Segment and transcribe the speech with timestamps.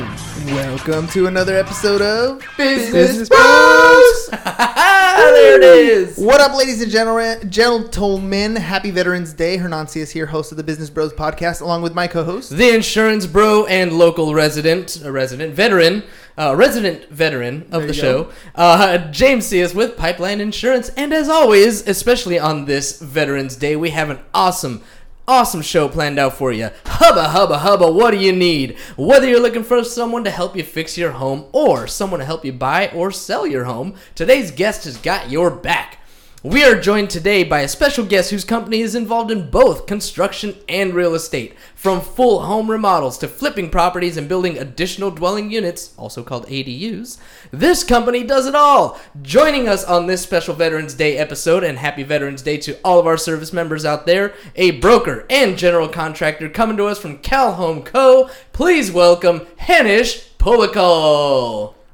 [0.00, 4.28] Welcome to another episode of Business Bros.
[4.32, 6.18] there it is.
[6.18, 7.48] What up, ladies and gentlemen?
[7.48, 9.56] Gentlemen, happy Veterans Day.
[9.56, 12.50] Hernan Cias here, host of the Business Bros podcast, along with my co-host.
[12.50, 16.02] The insurance bro and local resident, a resident veteran,
[16.36, 20.88] uh, resident veteran of the show, uh, James Cias with Pipeline Insurance.
[20.96, 24.82] And as always, especially on this Veterans Day, we have an awesome.
[25.26, 26.68] Awesome show planned out for you.
[26.84, 28.76] Hubba, hubba, hubba, what do you need?
[28.98, 32.44] Whether you're looking for someone to help you fix your home or someone to help
[32.44, 36.00] you buy or sell your home, today's guest has got your back.
[36.44, 40.54] We are joined today by a special guest whose company is involved in both construction
[40.68, 41.54] and real estate.
[41.74, 47.16] From full home remodels to flipping properties and building additional dwelling units, also called ADUs,
[47.50, 49.00] this company does it all.
[49.22, 53.06] Joining us on this special Veterans Day episode, and happy Veterans Day to all of
[53.06, 57.54] our service members out there, a broker and general contractor coming to us from Cal
[57.54, 58.28] Home Co.
[58.52, 60.28] Please welcome Henish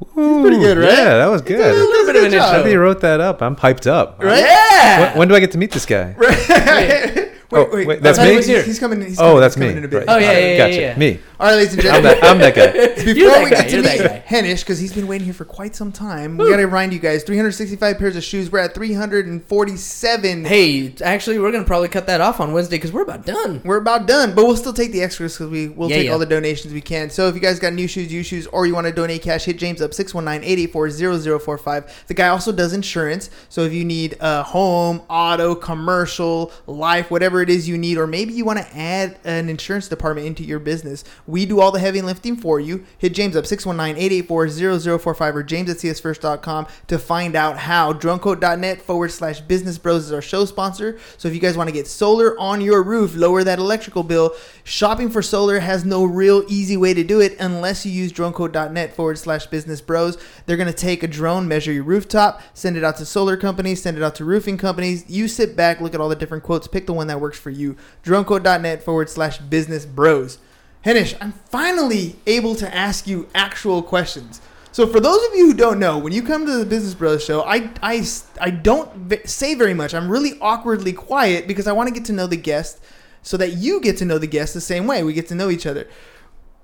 [0.04, 0.42] Polikol.
[0.42, 0.88] pretty good, right?
[0.88, 1.60] Yeah, that was good.
[1.60, 2.54] A little bit of an job.
[2.54, 2.70] I intro.
[2.70, 3.42] you wrote that up.
[3.42, 4.22] I'm piped up.
[4.22, 4.38] Right?
[4.40, 5.00] Yeah!
[5.00, 7.26] When, when do I get to meet this guy?
[7.50, 8.36] Wait, Oh, wait, oh, that's I me?
[8.36, 8.62] was here.
[8.62, 9.00] He's coming.
[9.02, 9.78] He's Oh, coming, that's coming me.
[9.78, 10.06] In a bit.
[10.06, 10.08] Right.
[10.08, 10.80] Oh, yeah, yeah, yeah, Gotcha.
[10.80, 10.96] yeah.
[10.98, 11.18] Me.
[11.40, 12.20] All right, ladies and I'm gentlemen.
[12.20, 12.70] that, I'm that guy.
[13.00, 14.24] Before You're that we guy, get to you're that meet guy.
[14.28, 16.98] Henish, because he's been waiting here for quite some time, we got to remind you
[16.98, 18.52] guys 365 pairs of shoes.
[18.52, 20.44] We're at 347.
[20.44, 23.60] Hey, actually, we're gonna probably cut that off on Wednesday because we're about done.
[23.64, 26.12] We're about done, but we'll still take the extras because we will Yeah, take yeah.
[26.12, 27.08] all the donations we can.
[27.10, 29.44] So if you guys got new shoes, used shoes, or you want to donate cash,
[29.46, 32.06] hit James up 619-884-0045.
[32.06, 33.30] The guy also does insurance.
[33.48, 38.06] So if you need a home, auto, commercial, life, whatever it is you need, or
[38.06, 41.78] maybe you want to add an insurance department into your business, we do all the
[41.78, 42.84] heavy lifting for you.
[42.98, 47.92] Hit James up 619-884-0045 or james at csfirst.com to find out how.
[47.92, 50.98] Dronequote.net forward slash business bros is our show sponsor.
[51.17, 54.34] So if you guys want to get solar on your roof, lower that electrical bill,
[54.64, 58.95] shopping for solar has no real easy way to do it unless you use dronequote.net
[58.95, 60.18] forward slash business bros.
[60.46, 63.83] They're going to take a drone, measure your rooftop, send it out to solar companies,
[63.83, 65.05] send it out to roofing companies.
[65.08, 67.51] You sit back, look at all the different quotes, pick the one that works for
[67.51, 67.77] you.
[68.05, 70.39] Dronequote.net forward slash business bros.
[70.85, 74.41] Henish, I'm finally able to ask you actual questions.
[74.73, 77.24] So, for those of you who don't know, when you come to the Business Bros
[77.24, 78.07] show, I, I,
[78.40, 79.95] I don't say very much.
[79.95, 82.80] I'm really awkwardly quiet because I want to get to know the guest
[83.23, 85.02] so that you get to know the guest the same way.
[85.02, 85.89] We get to know each other.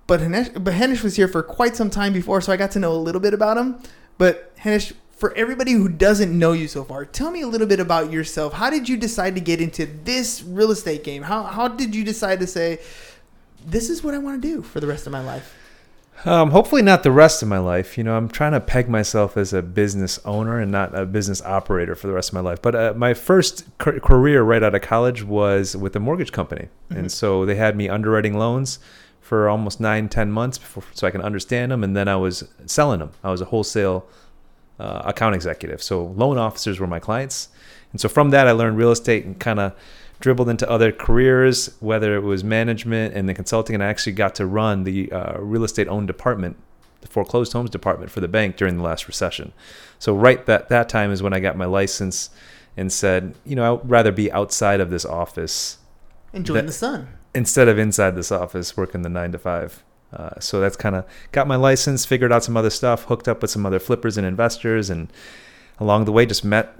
[0.06, 2.78] But Henish, but Henish was here for quite some time before, so I got to
[2.78, 3.80] know a little bit about him.
[4.18, 7.80] But Henish, for everybody who doesn't know you so far, tell me a little bit
[7.80, 8.52] about yourself.
[8.52, 11.22] How did you decide to get into this real estate game?
[11.22, 12.80] How, how did you decide to say,
[13.66, 15.54] this is what I want to do for the rest of my life?
[16.24, 17.96] Um, hopefully not the rest of my life.
[17.96, 21.42] You know, I'm trying to peg myself as a business owner and not a business
[21.42, 22.60] operator for the rest of my life.
[22.60, 26.68] But uh, my first ca- career right out of college was with a mortgage company,
[26.90, 28.78] and so they had me underwriting loans
[29.20, 32.48] for almost nine, ten months before, so I can understand them, and then I was
[32.64, 33.12] selling them.
[33.22, 34.06] I was a wholesale
[34.78, 35.82] uh, account executive.
[35.82, 37.48] So loan officers were my clients,
[37.92, 39.72] and so from that I learned real estate and kind of
[40.20, 43.74] dribbled into other careers, whether it was management and the consulting.
[43.74, 46.56] And I actually got to run the uh, real estate owned department,
[47.02, 49.52] the foreclosed homes department for the bank during the last recession.
[49.98, 52.30] So right that that time is when I got my license
[52.78, 55.78] and said, you know, I'd rather be outside of this office
[56.32, 57.08] Enjoying That- the sun.
[57.34, 59.82] instead of inside this office working the nine to five.
[60.12, 63.42] Uh, so that's kind of got my license, figured out some other stuff, hooked up
[63.42, 65.12] with some other flippers and investors, and
[65.78, 66.74] along the way just met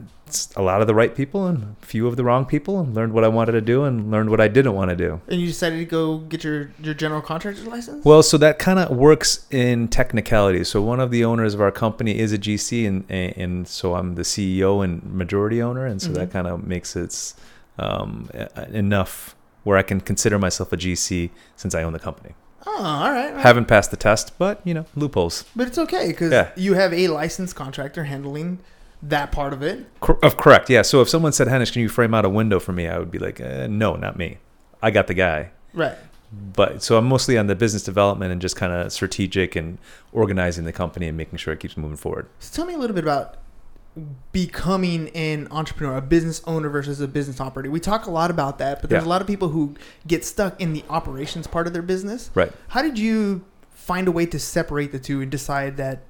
[0.56, 3.12] a lot of the right people and a few of the wrong people, and learned
[3.12, 5.20] what I wanted to do and learned what I didn't want to do.
[5.28, 8.05] And you decided to go get your, your general contractor license?
[8.05, 10.64] Well, so that kind of works in technicality.
[10.64, 14.14] So one of the owners of our company is a GC, and and, so I'm
[14.14, 17.34] the CEO and majority owner, and so that kind of makes it
[17.79, 18.31] um,
[18.70, 19.34] enough
[19.64, 22.34] where I can consider myself a GC since I own the company.
[22.66, 23.28] Oh, all right.
[23.28, 23.40] all right.
[23.42, 25.44] Haven't passed the test, but you know loopholes.
[25.54, 26.50] But it's okay because Yeah.
[26.56, 28.58] you have a licensed contractor handling
[29.02, 29.86] that part of it.
[30.00, 30.82] Cor- of correct, yeah.
[30.82, 33.10] So if someone said, "Henish, can you frame out a window for me?" I would
[33.10, 34.38] be like, uh, "No, not me.
[34.82, 35.96] I got the guy." Right.
[36.54, 39.78] but so I'm mostly on the business development and just kind of strategic and
[40.12, 42.26] organizing the company and making sure it keeps moving forward.
[42.40, 43.36] So tell me a little bit about
[44.32, 47.70] becoming an entrepreneur, a business owner versus a business operator.
[47.70, 49.08] We talk a lot about that, but there's Yeah.
[49.08, 49.75] a lot of people who
[50.06, 52.31] get stuck in the operations part of their business.
[52.34, 52.52] Right.
[52.69, 56.02] How did you find a way to separate the two and decide that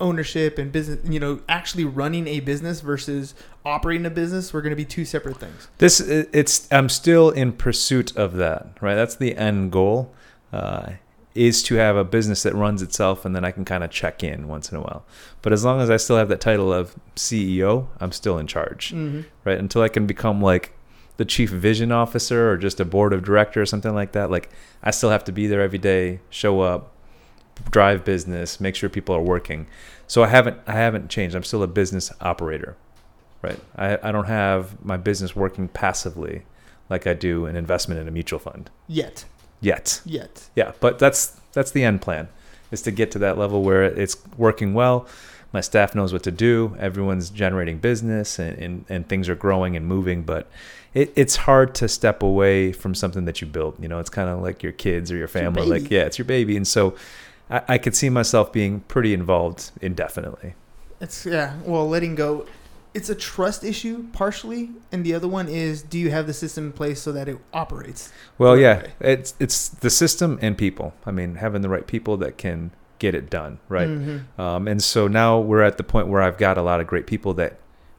[0.00, 4.70] ownership and business, you know, actually running a business versus operating a business were going
[4.70, 5.68] to be two separate things?
[5.78, 8.76] This it's I'm still in pursuit of that.
[8.80, 8.94] Right.
[8.94, 10.12] That's the end goal.
[10.52, 10.92] Uh,
[11.38, 14.24] is to have a business that runs itself and then I can kind of check
[14.24, 15.04] in once in a while.
[15.42, 18.92] But as long as I still have that title of CEO, I'm still in charge.
[18.92, 19.22] Mm-hmm.
[19.44, 19.58] right?
[19.58, 20.72] Until I can become like
[21.18, 24.30] the chief vision officer or just a board of director or something like that.
[24.30, 24.50] Like
[24.82, 26.92] I still have to be there every day, show up,
[27.70, 29.66] drive business, make sure people are working.
[30.06, 31.36] So I haven't I haven't changed.
[31.36, 32.76] I'm still a business operator,
[33.42, 33.60] right?
[33.76, 36.44] I, I don't have my business working passively
[36.88, 39.26] like I do an investment in a mutual fund Yet,
[39.60, 40.00] yet.
[40.04, 40.48] yet.
[40.54, 42.28] Yeah, but that's that's the end plan
[42.70, 45.06] is to get to that level where it's working well.
[45.52, 46.76] My staff knows what to do.
[46.78, 50.46] Everyone's generating business and, and, and things are growing and moving, but
[50.92, 53.80] it, it's hard to step away from something that you built.
[53.80, 55.66] You know, it's kind of like your kids or your your family.
[55.66, 56.56] Like, yeah, it's your baby.
[56.56, 56.94] And so
[57.50, 60.54] I, I could see myself being pretty involved indefinitely.
[61.00, 61.54] It's yeah.
[61.64, 62.46] Well, letting go.
[62.98, 66.66] It's a trust issue partially, and the other one is do you have the system
[66.66, 68.12] in place so that it operates?
[68.38, 70.94] Well, yeah, it's it's the system and people.
[71.06, 73.88] I mean, having the right people that can get it done, right?
[73.88, 74.22] Mhm.
[74.36, 77.06] Um, and so now we're at the point where I've got a lot of great
[77.06, 77.52] people that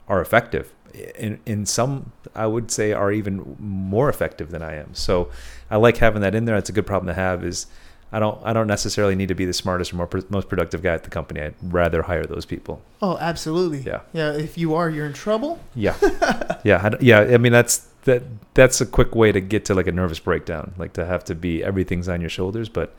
[0.10, 0.74] are effective.
[1.18, 4.94] In, in some, I would say, are even more effective than I am.
[4.94, 5.30] So
[5.72, 6.58] I like having that in there.
[6.58, 7.46] It's a good problem to have.
[7.46, 7.68] Is
[8.12, 10.82] I don't I don't necessarily need to be the smartest or more, pro- most productive
[10.82, 11.42] guy at the company.
[11.42, 12.82] I'd rather hire those people.
[13.02, 13.80] Oh, absolutely.
[13.80, 14.02] Yeah.
[14.14, 14.34] Yeah.
[14.34, 15.60] If you are, you're in trouble.
[15.76, 15.96] Yeah,
[16.64, 17.20] yeah, I yeah.
[17.20, 18.24] I mean, that's that.
[18.56, 20.74] That's a quick way to get to like a nervous breakdown.
[20.78, 22.68] Like to have to be everything's on your shoulders.
[22.68, 22.96] But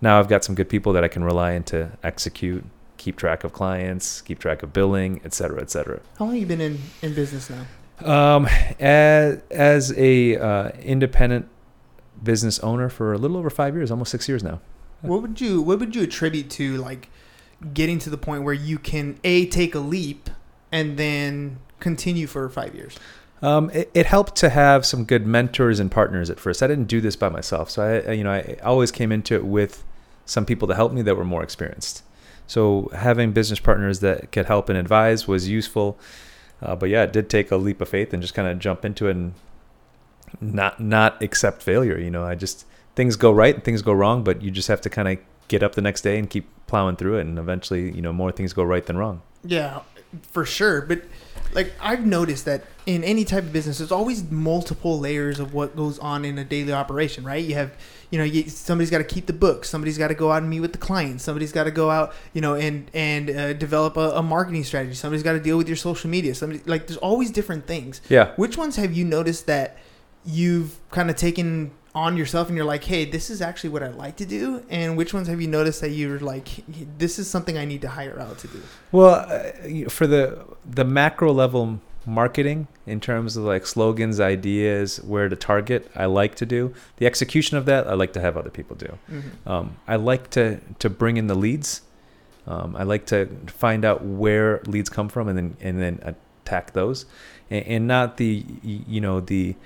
[0.00, 2.64] now I've got some good people that I can rely on to execute,
[2.98, 6.00] keep track of clients, keep track of billing, et cetera, et cetera.
[6.18, 7.64] How long have you been in in business now?
[8.04, 8.46] Um,
[8.78, 11.48] as as a uh, independent
[12.22, 14.60] business owner for a little over five years, almost six years now.
[15.02, 17.08] What would you What would you attribute to like
[17.74, 20.30] getting to the point where you can a take a leap
[20.72, 22.98] and then continue for five years?
[23.42, 26.62] Um, it, it helped to have some good mentors and partners at first.
[26.62, 29.46] I didn't do this by myself, so I, you know, I always came into it
[29.46, 29.82] with
[30.26, 32.02] some people to help me that were more experienced.
[32.46, 35.98] So having business partners that could help and advise was useful.
[36.60, 38.84] Uh, but yeah, it did take a leap of faith and just kind of jump
[38.84, 39.34] into it and
[40.40, 41.98] not not accept failure.
[41.98, 44.80] You know, I just things go right and things go wrong, but you just have
[44.82, 45.18] to kind of
[45.48, 48.30] get up the next day and keep plowing through it, and eventually, you know, more
[48.30, 49.22] things go right than wrong.
[49.44, 49.80] Yeah,
[50.22, 50.82] for sure.
[50.82, 51.02] But
[51.52, 55.76] like I've noticed that in any type of business, there's always multiple layers of what
[55.76, 57.44] goes on in a daily operation, right?
[57.44, 57.72] You have,
[58.10, 60.50] you know, you, somebody's got to keep the books, somebody's got to go out and
[60.50, 63.96] meet with the clients, somebody's got to go out, you know, and and uh, develop
[63.96, 64.94] a, a marketing strategy.
[64.94, 66.34] Somebody's got to deal with your social media.
[66.34, 68.00] Somebody like there's always different things.
[68.08, 68.34] Yeah.
[68.36, 69.78] Which ones have you noticed that
[70.24, 73.88] you've kind of taken on yourself and you're like, hey, this is actually what I
[73.88, 74.64] like to do?
[74.68, 76.48] And which ones have you noticed that you're like,
[76.98, 78.62] this is something I need to hire out to do?
[78.92, 85.28] Well, uh, for the the macro level marketing in terms of like slogans, ideas, where
[85.28, 86.74] to target, I like to do.
[86.96, 88.98] The execution of that, I like to have other people do.
[89.10, 89.48] Mm-hmm.
[89.48, 91.82] Um, I like to to bring in the leads.
[92.46, 96.72] Um, I like to find out where leads come from and then and then attack
[96.72, 97.06] those,
[97.50, 99.56] and, and not the you know the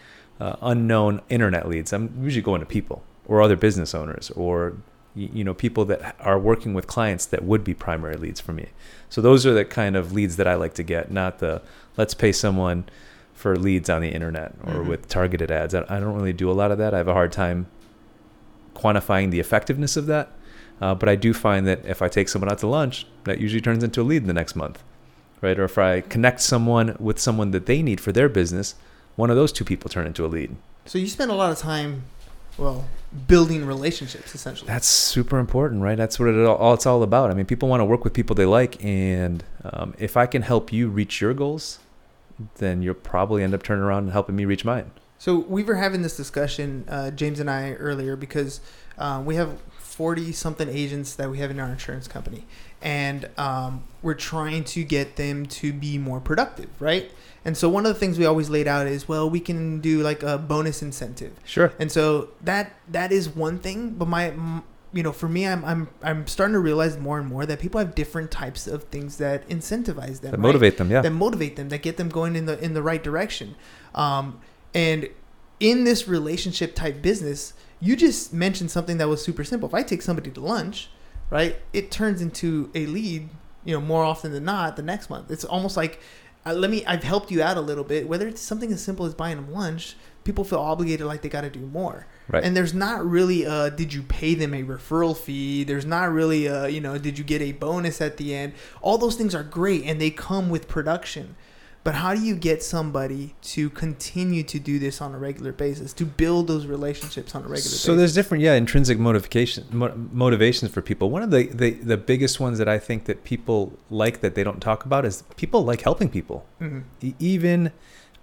[0.41, 1.93] uh, unknown internet leads.
[1.93, 4.75] I'm usually going to people or other business owners or
[5.17, 8.67] you know people that are working with clients that would be primary leads for me.
[9.09, 11.63] So those are the kind of leads that I like to get, not the
[11.97, 12.85] let's pay someone
[13.33, 14.89] for leads on the internet or Mhm.
[14.89, 15.75] with targeted ads.
[15.75, 16.95] I, I don't really do a lot of that.
[16.95, 17.67] I have a hard time
[18.75, 20.31] quantifying the effectiveness of that.
[20.81, 23.61] Uh, but I do find that if I take someone out to lunch, that usually
[23.61, 24.83] turns into a lead the next month,
[25.41, 25.57] right?
[25.59, 28.75] Or if I connect someone with someone that they need for their business,
[29.17, 30.55] one of those two people turn into a lead.
[30.87, 32.05] So you spend a lot of time,
[32.59, 32.85] well,
[33.27, 34.69] building relationships essentially.
[34.69, 35.97] That's super important, right?
[35.97, 37.31] That's what it all, all it's all about.
[37.31, 40.43] I mean, people want to work with people they like, and um, if I can
[40.43, 41.79] help you reach your goals,
[42.57, 44.91] then you'll probably end up turning around and helping me reach mine.
[45.19, 48.61] So we were having this discussion, uh, James and I, earlier because
[48.99, 52.45] uh, we have forty something agents that we have in our insurance company,
[52.83, 57.11] and um, we're trying to get them to be more productive, right?
[57.45, 60.03] And so one of the things we always laid out is, well, we can do
[60.03, 61.73] like a bonus incentive, Sure.
[61.79, 63.91] and so that that is one thing.
[63.91, 64.33] But my,
[64.95, 67.79] you know, for me, I'm I'm I'm starting to realize more and more that people
[67.81, 70.41] have different types of things that incentivize them, That right?
[70.41, 71.03] motivate them, yeah.
[71.03, 73.57] that motivate them, that get them going in the in the right direction.
[73.95, 74.41] Um,
[74.75, 75.09] and
[75.61, 79.69] in this relationship type business, you just mentioned something that was super simple.
[79.69, 80.89] If I take somebody to lunch,
[81.31, 83.29] right, it turns into a lead.
[83.67, 85.31] You know, more often than not, the next month.
[85.31, 85.99] It's almost like,
[86.47, 86.85] uh, let me.
[86.85, 88.09] I've helped you out a little bit.
[88.09, 91.43] Whether it's something as simple as buying them lunch, people feel obligated, like they got
[91.43, 92.07] to do more.
[92.29, 92.45] Right.
[92.45, 95.65] And there's not really a did you pay them a referral fee?
[95.65, 98.55] There's not really a you know did you get a bonus at the end?
[98.83, 101.37] All those things are great and they come with production.
[101.85, 105.93] But how do you get somebody to continue to do this on a regular basis,
[105.95, 107.81] to build those relationships on a regular basis?
[107.81, 111.11] So there's different, yeah, intrinsic motivation mo- motivations for people.
[111.11, 114.43] One of the, the the biggest ones that I think that people like that they
[114.43, 116.47] don't talk about is people like helping people.
[116.61, 116.85] Mhm.
[117.03, 117.71] E- Even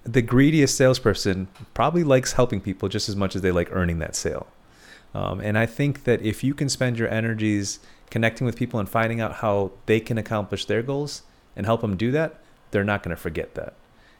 [0.03, 4.15] the greediest salesperson probably likes helping people just as much as they like earning that
[4.15, 4.47] sale.
[5.13, 7.77] Um, and I think that if you can spend your energies
[8.09, 11.21] connecting with people and finding out how they can accomplish their goals
[11.55, 12.40] and help them do that,
[12.71, 13.75] they're not going to forget that.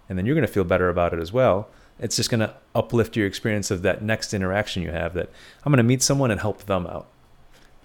[0.07, 1.69] And then you're going to feel better about it as well.
[1.99, 5.29] It's just going to uplift your experience of that next interaction you have that
[5.63, 7.07] I'm going to meet someone and help them out.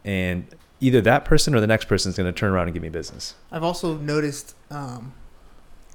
[0.05, 0.47] And
[0.81, 2.89] either that person or the next person is going to turn around and give me
[2.89, 3.35] business.
[3.51, 5.15] I've also noticed, um,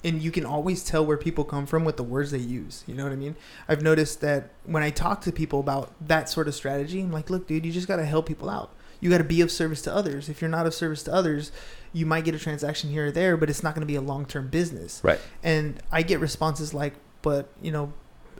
[0.04, 2.84] and you can always tell where people come from with the words they use.
[2.88, 3.36] You know what I mean?
[3.68, 7.30] I've noticed that when I talk to people about that sort of strategy, I'm like,
[7.30, 8.74] look, dude, you just got to help people out.
[9.02, 10.30] You got to be of service to others.
[10.30, 11.52] If you're not of service to others,
[11.92, 14.02] you might get a transaction here or there, but it's not going to be a
[14.02, 15.02] long term business.
[15.04, 15.20] Right.
[15.44, 17.92] And I get responses like, but, you know,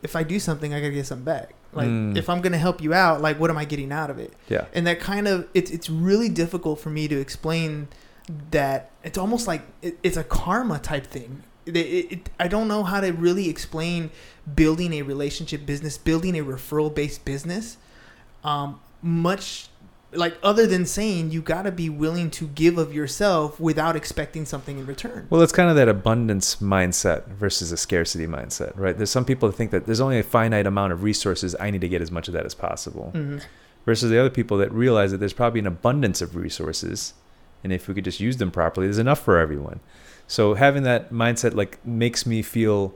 [0.02, 1.54] if I do something, I got to get something back.
[1.74, 2.16] Like, Mm.
[2.16, 4.32] if I'm going to help you out, like, what am I getting out of it?
[4.48, 4.66] Yeah.
[4.74, 7.88] and that kind of it's it's really difficult for me to explain
[8.50, 12.68] that it's almost like it, it's a karma type thing it, it, it- i don't
[12.68, 14.10] know how to really explain
[14.54, 17.78] building a relationship business building a referral based business
[18.44, 19.68] um much
[20.12, 24.44] like other than saying you got to be willing to give of yourself without expecting
[24.44, 28.96] something in return Well, it's kind of that abundance mindset versus a scarcity mindset, right?
[28.96, 31.56] There's some people that think that there's only a finite amount of resources.
[31.58, 33.12] I need to get as much of that as possible.
[33.14, 33.42] Mhm.
[33.86, 37.14] Versus the other people that realize that there's probably an abundance of resources.
[37.64, 39.80] And if we could just use them properly, there's enough for everyone.
[40.26, 42.94] So having that mindset like makes me feel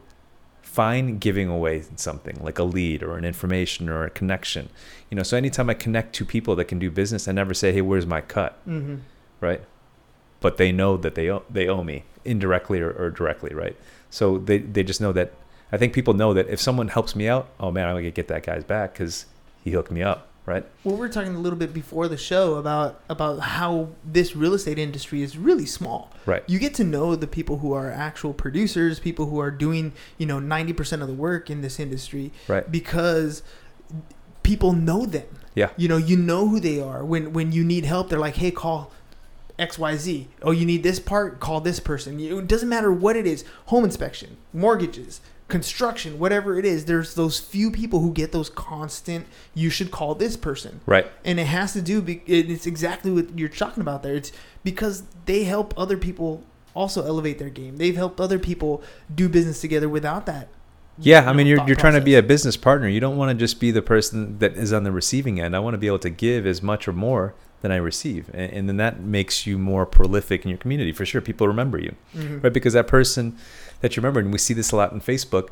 [0.77, 4.69] fine giving away something like a lead or an information or a connection.
[5.11, 7.73] You know, so anytime I connect to people that can do business, I never say,
[7.73, 8.99] "Hey, where's my cut?" Mhm.
[9.41, 9.63] right?
[10.41, 13.77] But they know that they owe, they owe me indirectly or, or directly, right?
[14.11, 15.29] So they they just know that.
[15.73, 18.29] I think people know that if someone helps me out, oh man, I'm gonna get
[18.29, 19.27] that guy's back because
[19.65, 20.65] he hooked me up, right?
[20.85, 24.55] Well, we we're talking a little bit before the show about about how this real
[24.55, 26.11] estate industry is really small.
[26.25, 26.43] Right.
[26.47, 30.27] You get to know the people who are actual producers, people who are doing, you
[30.27, 32.71] know, 90% of the work in this industry Right.
[32.71, 33.43] because
[34.43, 35.27] people know them.
[35.55, 35.71] Yeah.
[35.77, 37.05] You know, you know who they are.
[37.05, 38.93] When when you need help, they're like, "Hey, call
[39.59, 40.27] XYZ.
[40.43, 41.41] Oh, you need this part?
[41.41, 43.45] Call this person." It doesn't matter what it is.
[43.67, 46.87] Home inspection, mortgages, construction, whatever it is.
[46.87, 51.07] There's those few people who get those constant, "You should call this person." Right.
[51.25, 54.33] and it has to do be- it's exactly what you're talking about there it's
[54.65, 56.43] because they help other people
[56.75, 58.83] also elevate their game they've helped other people
[59.15, 60.49] do business together without that
[60.99, 62.89] Yeah, I mean, you're you're trying to be a business partner.
[62.89, 65.55] You don't want to just be the person that is on the receiving end.
[65.55, 68.51] I want to be able to give as much or more than I receive, and,
[68.57, 71.21] and then that makes you more prolific in your community for sure.
[71.21, 72.43] People remember you, Mhm.
[72.43, 72.53] right?
[72.53, 73.37] Because that person
[73.81, 75.49] that you remember, and we see this a lot on Facebook.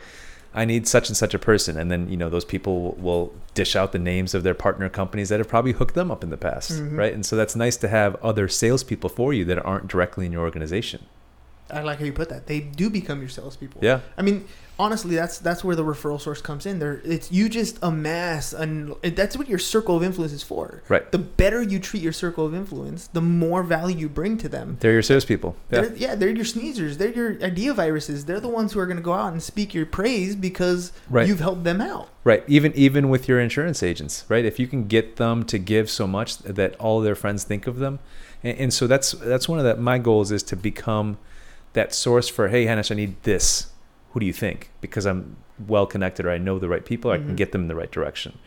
[0.56, 3.74] I need such and such a person, and then you know those people will dish
[3.74, 6.36] out the names of their partner companies that have probably hooked them up in the
[6.36, 6.96] past, Mhm.
[6.96, 7.12] right?
[7.12, 10.42] And so that's nice to have other salespeople for you that aren't directly in your
[10.42, 11.06] organization.
[11.70, 14.44] i like how you put that they do become your salespeople Yeah, i mean
[14.78, 18.94] honestly that's that's where the referral source comes in there it's you just amass and
[19.02, 21.10] that's what your circle of influence is for Right.
[21.12, 24.76] the better you treat your circle of influence the more value you bring to them
[24.80, 25.54] they're your salespeople.
[25.70, 25.80] Yeah.
[25.80, 26.98] They're, yeah, they're your sneezers.
[26.98, 28.24] They're your idea viruses.
[28.24, 31.26] They're the ones who are going to go out and speak your praise because Right.
[31.28, 32.08] you've helped them out.
[32.24, 32.42] Right.
[32.48, 34.44] Even even with your insurance agents, right?
[34.44, 37.78] If you can get them to give so much that all their friends think of
[37.78, 37.98] them,
[38.42, 41.18] and, and so that's that's one of the, my goals is to become
[41.74, 43.70] that source for hey Henish, I need this.
[44.14, 44.70] Who do you think?
[44.80, 45.36] Because I'm
[45.68, 47.36] well connected or I know the right people, I can Mhm.
[47.36, 48.38] get them in the right direction,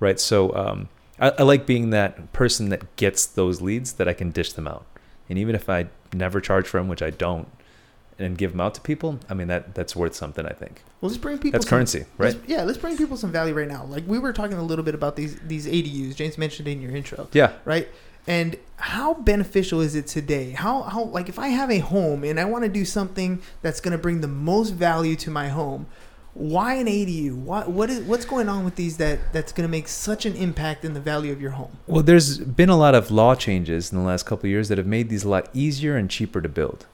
[0.00, 0.20] right?
[0.20, 0.88] So um,
[1.18, 4.68] I, I like being that person that gets those leads that I can dish them
[4.68, 4.84] out,
[5.28, 7.48] and even if I never charge for them, which I don't,
[8.18, 10.44] and give them out to people, I mean that that's worth something.
[10.44, 11.52] I think Well, let's bring people.
[11.58, 12.34] that's some- currency, right?
[12.34, 13.84] let's- yeah, let's bring people some value right now.
[13.84, 16.14] Like we were talking a little bit about these these ADUs.
[16.16, 17.52] James mentioned in your intro, Yeah.
[17.64, 17.88] right?
[18.28, 20.50] And how beneficial is it today?
[20.50, 23.80] How how like if I have a home and I want to do something that's
[23.80, 25.86] going to bring the most value to my home,
[26.34, 27.34] why an ADU?
[27.34, 30.36] What what is what's going on with these that that's going to make such an
[30.36, 31.78] impact in the value of your home?
[31.86, 34.86] Well, there's been a lot of law changes in the last couple years that have
[34.86, 36.84] made these a lot easier and cheaper to build.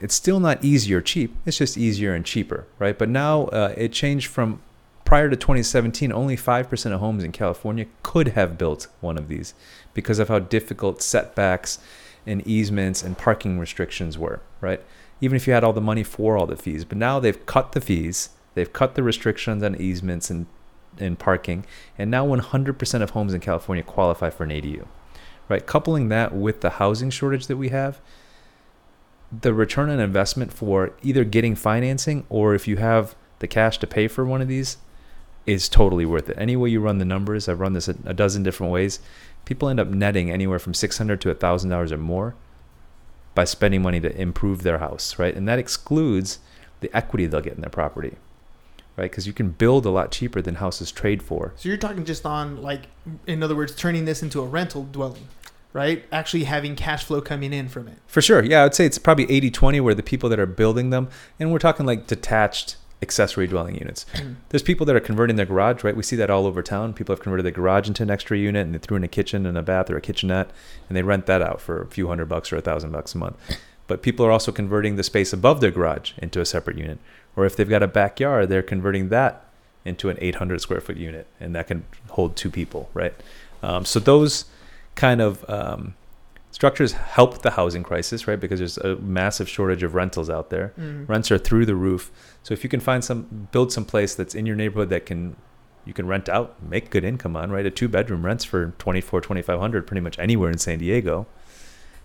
[0.00, 1.36] It's still not easy or cheap.
[1.44, 2.98] It's just easier and cheaper, right?
[2.98, 4.62] But now uh, it changed from
[5.04, 9.54] prior to 2017, only 5% of homes in California could have built one of these
[9.94, 11.78] because of how difficult setbacks
[12.26, 14.82] and easements and parking restrictions were, right?
[15.20, 16.84] Even if you had all the money for all the fees.
[16.84, 20.46] But now they've cut the fees, they've cut the restrictions on easements and,
[20.98, 21.64] and parking,
[21.96, 24.86] and now 100% of homes in California qualify for an ADU,
[25.48, 25.66] right?
[25.66, 28.00] Coupling that with the housing shortage that we have,
[29.30, 33.86] the return on investment for either getting financing or if you have the cash to
[33.86, 34.78] pay for one of these
[35.46, 36.36] is totally worth it.
[36.38, 39.00] Any way you run the numbers, I've run this a, a dozen different ways.
[39.48, 42.34] People end up netting anywhere from six hundred to thousand dollars or more
[43.34, 45.34] by spending money to improve their house, right?
[45.34, 46.38] And that excludes
[46.80, 48.16] the equity they'll get in their property,
[48.98, 49.10] right?
[49.10, 51.54] Because you can build a lot cheaper than houses trade for.
[51.56, 52.88] So you're talking just on like,
[53.26, 55.28] in other words, turning this into a rental dwelling,
[55.72, 56.04] right?
[56.12, 57.96] Actually having cash flow coming in from it.
[58.06, 58.44] For sure.
[58.44, 61.08] Yeah, I would say it's probably 80 20 where the people that are building them,
[61.40, 64.04] and we're talking like detached accessory dwelling units.
[64.48, 65.96] There's people that are converting their garage, right?
[65.96, 66.94] We see that all over town.
[66.94, 69.46] People have converted their garage into an extra unit and they threw in a kitchen
[69.46, 70.50] and a bath or a kitchenette
[70.88, 73.18] and they rent that out for a few hundred bucks or a thousand bucks a
[73.18, 73.36] month.
[73.86, 76.98] But people are also converting the space above their garage into a separate unit.
[77.36, 79.44] Or if they've got a backyard, they're converting that
[79.84, 83.14] into an 800 square foot unit and that can hold two people, right?
[83.62, 84.44] Um, so those
[84.94, 85.94] kind of um,
[86.58, 88.40] structures help the housing crisis, right?
[88.40, 90.72] Because there's a massive shortage of rentals out there.
[90.76, 91.08] Mm.
[91.08, 92.10] Rents are through the roof.
[92.42, 95.36] So if you can find some, build some place that's in your neighborhood that can,
[95.84, 97.64] you can rent out, make good income on, right?
[97.64, 101.28] A two bedroom rents for 24, 2500 pretty much anywhere in San Diego.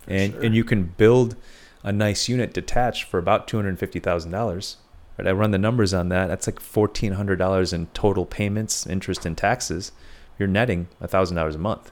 [0.06, 0.44] And, sure.
[0.44, 1.34] and you can build
[1.82, 4.76] a nice unit detached for about $250,000.
[5.18, 5.26] Right?
[5.26, 6.28] I run the numbers on that.
[6.28, 9.90] That's like $1,400 in total payments, interest and taxes.
[10.38, 11.90] You're netting $1,000 a month.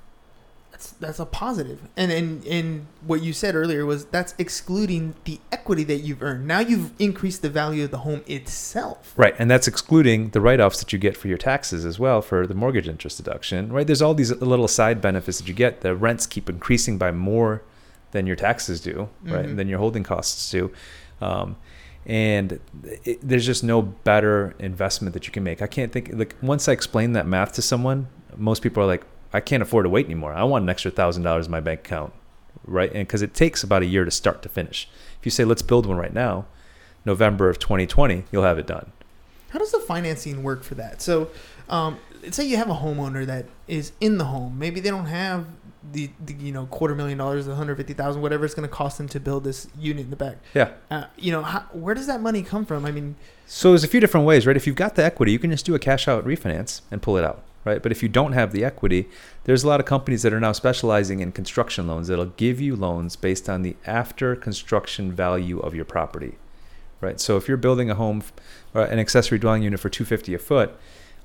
[0.83, 1.81] That's that's a positive.
[1.97, 6.47] And and and what you said earlier was that's excluding the equity that you've earned.
[6.47, 9.15] Now you've increased the value of the home itself.
[9.17, 12.47] Right, and that's excluding the write-offs that you get for your taxes as well for
[12.49, 13.73] the mortgage interest deduction.
[13.73, 15.83] Right, there's all these little side benefits that you get.
[15.83, 17.63] The rents keep increasing by more
[18.11, 19.57] than your taxes do, right, Mhm.
[19.57, 20.73] than your holding costs do,
[21.21, 21.57] um,
[22.05, 22.59] and
[23.05, 25.63] it, there's just no better investment that you can make.
[25.63, 29.05] I can't think like once I explain that math to someone, most people are like,
[29.33, 30.33] I can't afford to wait anymore.
[30.33, 32.13] I want an extra thousand dollars in my bank account,
[32.65, 32.91] right?
[32.93, 34.89] And because it takes about a year to start to finish.
[35.19, 36.47] If you say let's build one right now,
[37.05, 38.93] November of 2020, you'll have it done.
[39.51, 41.03] How does the financing work for that?
[41.03, 41.31] So,
[41.69, 44.59] um, let's say you have a homeowner that is in the home.
[44.59, 45.47] Maybe they don't have
[45.93, 48.75] the, the you know quarter million dollars, one hundred fifty thousand, whatever it's going to
[48.75, 50.39] cost them to build this unit in the back.
[50.55, 50.71] Yeah.
[50.91, 52.87] Uh, you know, how, where does that money come from?
[52.87, 53.17] I mean,
[53.47, 54.57] So there's a few different ways, right?
[54.57, 57.17] If you've got the equity, you can just do a cash out refinance and pull
[57.17, 57.83] it out, right?
[57.83, 59.09] But if you don't have the equity,
[59.45, 62.77] there's a lot of companies that are now specializing in construction loans that'll give you
[62.77, 66.35] loans based on the after construction value of your property,
[67.01, 67.21] right?
[67.21, 68.23] So if you're building a home
[68.75, 70.77] or an accessory dwelling unit for 250 a foot,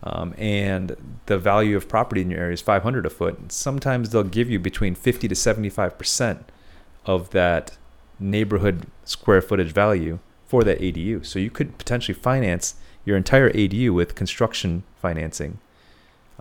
[0.04, 0.96] um, and
[1.26, 4.60] the value of property in your area is 500 a foot, sometimes they'll give you
[4.60, 6.52] between 50 to 75 percent
[7.06, 7.78] of that
[8.20, 11.26] neighborhood square footage value for that ADU.
[11.26, 15.60] So you could potentially finance your entire ADU with construction financing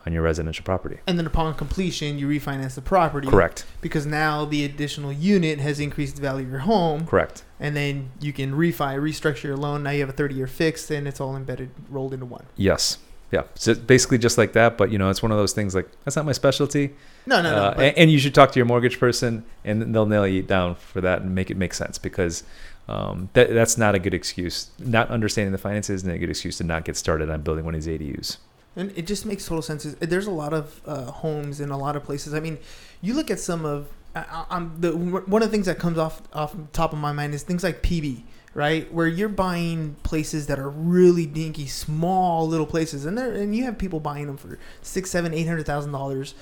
[0.05, 0.99] on your residential property.
[1.07, 3.27] and then upon completion, you refinance the property.
[3.29, 3.65] Correct.
[3.81, 7.45] Because now the additional unit has increased the value of your home, Correct.
[7.59, 9.83] and then you can refi, restructure your loan.
[9.83, 12.45] Now you have a thirty-year fixed, and it's all embedded, rolled into one.
[12.57, 12.99] Yes.
[13.33, 13.43] Yeah.
[13.57, 16.15] So basically just like that, but you know, it's one of those things like that's
[16.15, 16.95] not my specialty.
[17.27, 17.57] No, no, no.
[17.57, 20.43] Uh, but- and, and you should talk to your mortgage person and they'll nail you
[20.43, 22.45] down for that and make it make sense because
[22.89, 24.71] um, that, that's not a good excuse.
[24.79, 27.75] Not understanding the finances isn't a good excuse to not get started on building one
[27.75, 28.37] of these ADUs.
[28.77, 29.85] And it just makes total sense.
[29.85, 32.35] There's a lot of uh, homes in a lot of places.
[32.35, 32.59] I mean,
[33.01, 36.53] you look at some of I, the one of the things that comes off off
[36.53, 38.23] the top of my mind is things like PB,
[38.55, 38.91] right?
[38.93, 43.65] Where you're buying places that are really dinky, small little places, and there and you
[43.65, 46.35] have people buying them for six, seven, eight hundred thousand dollars,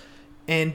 [0.46, 0.74] and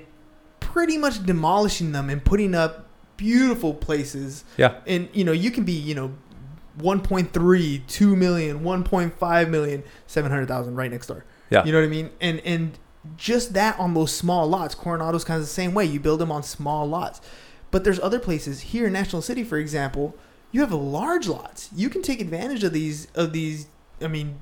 [0.59, 4.43] pretty much demolishing them and putting up beautiful places.
[4.57, 4.81] Yeah.
[4.85, 6.13] And you know, you can be you know.
[6.77, 11.63] 1.3 2 million 1.5 million 700,000 right next door Yeah.
[11.65, 12.09] you know what I mean?
[12.21, 12.77] And and
[13.17, 15.85] just that on those small lots, Coronado's kind of the same way.
[15.85, 17.21] You build them on small lots.
[17.71, 20.15] But there's other places here in National City, for example,
[20.51, 21.69] you have large lots.
[21.75, 23.67] You can take advantage of these of these.
[24.01, 24.39] I mean,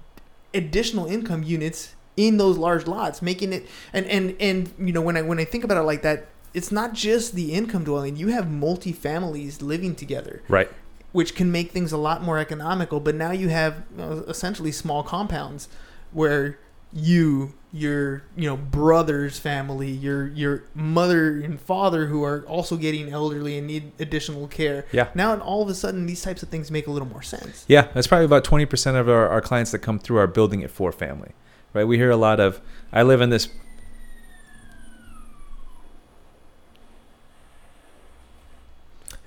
[0.53, 5.17] additional income units in those large lots, making it and and and you know when
[5.17, 8.15] I when I think about it like that, it's not just the income dwelling.
[8.15, 10.69] You have multi families living together Right.
[11.11, 12.99] which can make things a lot more economical.
[12.99, 15.67] But now you have uh, essentially small compounds
[16.11, 16.57] where
[16.93, 23.11] you, your, you know, brother's family, your your mother and father who are also getting
[23.11, 24.85] elderly and need additional care.
[24.91, 25.09] Yeah.
[25.13, 27.65] Now all of a sudden these types of things make a little more sense.
[27.67, 30.71] Yeah, that's probably about 20% of our, our clients that come through are building it
[30.71, 31.31] for family.
[31.73, 31.81] Right?
[31.81, 31.87] right?
[31.87, 33.49] We hear a lot of, I live in this.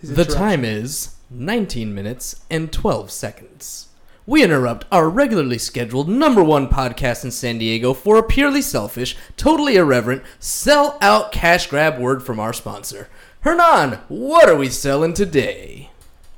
[0.02, 3.89] The time is 19 minutes and 12 seconds.
[4.30, 9.16] We interrupt our regularly scheduled number one podcast in San Diego for a purely selfish,
[9.36, 13.08] totally irreverent, sell out cash grab word from our sponsor.
[13.40, 15.90] Hernan, what are we selling today?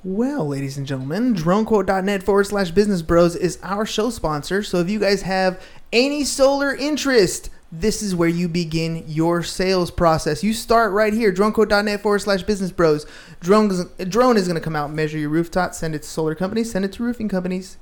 [0.03, 4.63] Well, ladies and gentlemen, dronequote.net forward slash business bros is our show sponsor.
[4.63, 9.91] So if you guys have any solar interest, this is where you begin your sales
[9.91, 10.43] process.
[10.43, 13.05] You start right here, dronequote.net forward slash business bros.
[13.41, 16.73] Drone, drone is going to come out, measure your rooftop, send it to solar companies,
[16.73, 17.77] send it to roofing companies.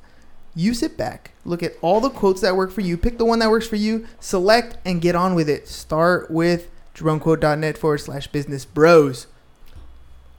[0.55, 3.39] You sit back, look at all the quotes that work for you, pick the one
[3.39, 5.69] that works for you, select, and get on with it.
[5.69, 9.29] Start with dronequote.net forward slash business bros.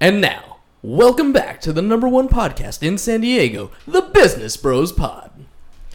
[0.02, 4.92] And now, welcome back to the number one podcast in San Diego, the Business Bros
[4.92, 5.32] Pod.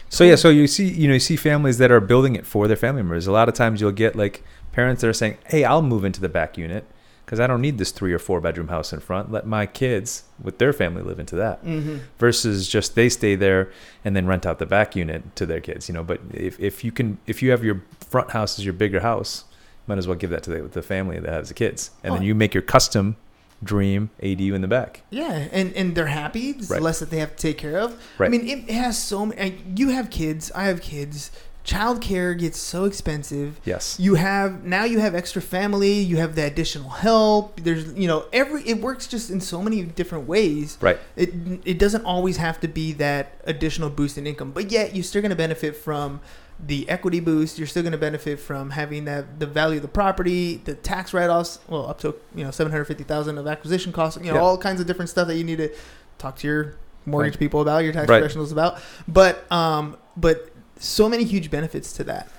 [0.09, 2.67] So yeah, so you see, you know, you see families that are building it for
[2.67, 3.27] their family members.
[3.27, 6.21] A lot of times you'll get like parents that are saying, "Hey, I'll move into
[6.21, 6.85] the back unit
[7.27, 9.31] because I don't need this three or four bedroom house in front.
[9.31, 11.97] Let my kids with their family live into that." Mm-hmm.
[12.17, 13.69] Versus just they stay there
[14.05, 15.87] and then rent out the back unit to their kids.
[15.89, 18.73] You know, but if, if you can, if you have your front house as your
[18.73, 19.43] bigger house,
[19.85, 22.15] might as well give that to the, the family that has the kids, and Oh.
[22.17, 23.15] then you make your custom
[23.63, 25.01] dream ADU in the back.
[25.09, 26.53] Yeah, and and they're happy.
[26.69, 26.81] Right.
[26.81, 27.99] less that they have to take care of.
[28.17, 28.27] Right.
[28.27, 29.57] I mean, it has so many.
[29.75, 30.51] You have kids.
[30.55, 31.31] I have kids.
[31.67, 33.59] Childcare gets so expensive.
[33.65, 33.97] Yes.
[33.99, 35.91] You have now you have extra family.
[35.99, 37.59] You have the additional help.
[37.61, 40.77] There's you know every it works just in so many different ways.
[40.79, 40.97] Right.
[41.17, 41.33] It
[41.65, 45.21] it doesn't always have to be that additional boost in income, but yet you're still
[45.21, 46.21] going to benefit from
[46.57, 47.57] the equity boost.
[47.57, 51.13] You're still going to benefit from having that the value of the property, the tax
[51.13, 51.59] write offs.
[51.67, 54.17] Well, up to you know seven hundred fifty thousand of acquisition costs.
[54.23, 54.41] You know Yeah.
[54.41, 55.69] all kinds of different stuff that you need to
[56.17, 56.75] talk to your
[57.05, 57.39] mortgage Right.
[57.39, 58.19] people about, your tax Right.
[58.19, 58.79] professionals about.
[59.05, 62.29] But um, but so many huge benefits to that.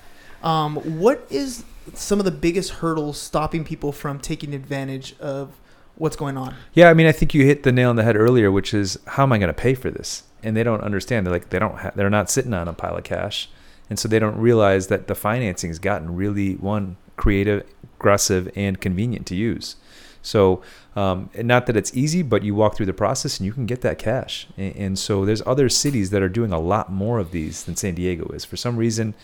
[0.43, 5.53] Um, what is some of the biggest hurdles stopping people from taking advantage of
[5.97, 6.55] what's going on?
[6.75, 8.99] Yeah, I mean, I think you hit the nail on the head earlier, which is
[9.07, 10.25] how am I going to pay for this?
[10.43, 11.27] And they don't understand.
[11.27, 11.77] They're like they don't.
[11.77, 13.51] Ha- they're not sitting on a pile of cash,
[13.91, 18.81] and so they don't realize that the financing has gotten really one creative, aggressive, and
[18.81, 19.75] convenient to use.
[20.23, 20.63] So,
[20.99, 23.67] um, and not that it's easy, but you walk through the process and you can
[23.67, 24.49] get that cash.
[24.57, 27.77] And, and so, there's other cities that are doing a lot more of these than
[27.77, 28.45] San Diego is.
[28.45, 29.15] For some reason,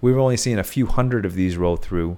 [0.00, 2.16] we've only seen a few hundred of these roll through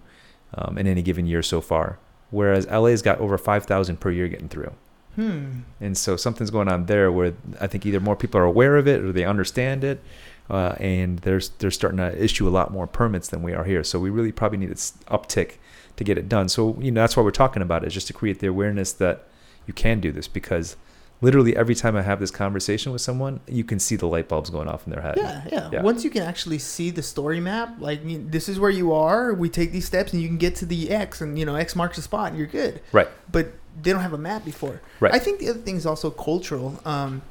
[0.55, 1.99] um, in any given year so far,
[2.31, 4.73] whereas LA's got over 5,000 per year getting through.
[5.17, 5.63] Hmm.
[5.81, 8.87] And so something's going on there where I think either more people are aware of
[8.87, 10.01] it or they understand it,
[10.49, 13.83] uh, and they're they're starting to issue a lot more permits than we are here.
[13.83, 15.57] So we really probably need an uptick
[15.97, 16.49] to get it done.
[16.49, 18.93] So you know that's why we're talking about it, is just to create the awareness
[18.95, 19.27] that
[19.67, 20.77] you can do this because
[21.21, 24.51] literally every time I have this conversation with someone, you can see the light bulbs
[24.51, 25.15] going off in their head.
[25.17, 25.83] Yeah, yeah, Yeah.
[25.83, 28.01] Once you can actually see the story map, like
[28.31, 29.35] this is where you are.
[29.35, 31.77] We take these steps, and you can get to the X, and you know X
[31.77, 32.81] marks the spot, and you're good.
[32.93, 33.09] Right.
[33.31, 34.81] But they don't have a map before.
[34.99, 35.15] Right.
[35.15, 36.81] I think the other thing is also cultural.
[36.85, 37.23] Um,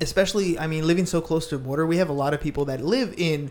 [0.00, 2.64] especially, I mean, living so close to the border, we have a lot of people
[2.66, 3.50] that live in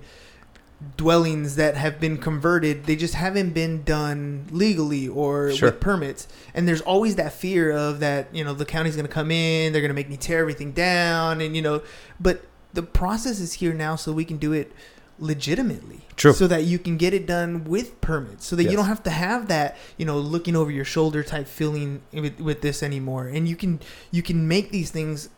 [0.98, 2.86] dwellings that have been converted.
[2.86, 5.70] They just haven't been done legally or Sure.
[5.70, 6.28] with permits.
[6.54, 9.74] And there's always that fear of that, you know, the county's going to come in,
[9.74, 11.39] they're going to make me tear everything down.
[11.41, 11.82] And, you know,
[12.20, 14.72] but the process is here now so we can do it
[15.20, 16.02] legitimately.
[16.15, 16.34] True.
[16.34, 18.46] So that you can get it done with permits.
[18.46, 18.72] So that Yes.
[18.72, 22.39] you don't have to have that, you know, looking over your shoulder type feeling with,
[22.39, 23.28] with this anymore.
[23.28, 25.30] And you can you can make these things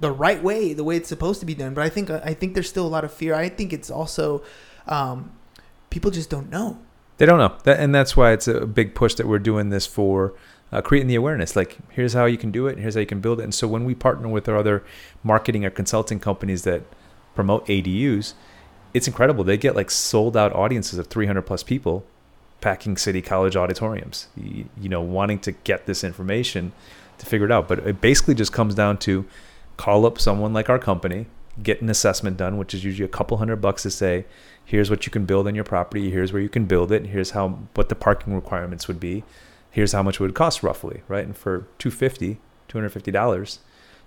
[0.00, 1.74] the right way, the way it's supposed to be done.
[1.74, 3.34] But I think I think there's still a lot of fear.
[3.34, 4.42] I think it's also
[4.86, 5.32] um,
[5.90, 6.78] people just don't know.
[7.18, 9.86] They don't know, that, and that's why it's a big push that we're doing this
[9.86, 10.34] for,
[10.70, 11.56] uh, creating the awareness.
[11.56, 13.44] Like, here's how you can do it, here's how you can build it.
[13.44, 14.84] And so when we partner with our other
[15.22, 16.82] marketing or consulting companies that
[17.34, 18.34] promote ADUs,
[18.92, 19.44] it's incredible.
[19.44, 22.04] They get like sold out audiences of 300 plus people,
[22.60, 24.28] packing city college auditoriums.
[24.36, 26.72] You, you know, wanting to get this information
[27.18, 27.68] to figure it out.
[27.68, 29.26] But it basically just comes down to
[29.76, 31.26] call up someone like our company,
[31.62, 34.24] get an assessment done, which is usually a couple hundred bucks to say,
[34.66, 37.30] here's what you can build on your property, here's where you can build it, here's
[37.30, 39.24] how what the parking requirements would be,
[39.70, 41.24] here's how much it would cost roughly, right?
[41.24, 43.58] And for 250 $250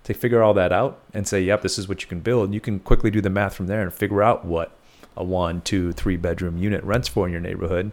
[0.04, 2.60] to figure all that out and say, yep, this is what you can build, you
[2.60, 4.72] can quickly do the math from there and figure out what
[5.16, 7.90] a one, two, three bedroom unit rents for in your neighborhood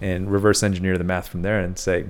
[0.00, 2.06] and reverse engineer the math from there and say,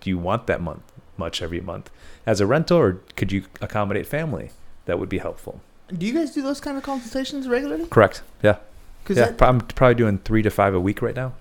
[0.00, 0.82] do you want that month
[1.16, 1.90] much every month
[2.26, 4.50] as a rental or could you accommodate family?
[4.86, 5.60] That would be helpful.
[5.96, 7.86] Do you guys do those kind of consultations regularly?
[7.86, 8.22] Correct.
[8.42, 8.56] Yeah.
[9.02, 9.32] Because Yeah.
[9.32, 11.32] pro- I'm probably doing three to five a week right now.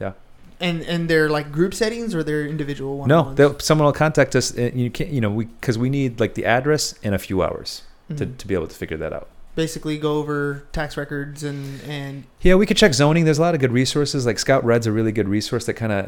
[0.00, 0.12] Yeah.
[0.60, 3.08] And and they're like group settings or they're individual one.
[3.08, 4.50] No, they'll, someone will contact us.
[4.52, 7.42] And you can't, you know, we because we need like the address in a few
[7.42, 7.82] hours
[8.16, 8.36] to, Mhm.
[8.38, 9.28] to be able to figure that out.
[9.56, 13.24] basically go over tax records and and Yeah, we could check zoning.
[13.24, 14.24] There's a lot of good resources.
[14.24, 16.06] Like Scout Red's a really good resource that kind of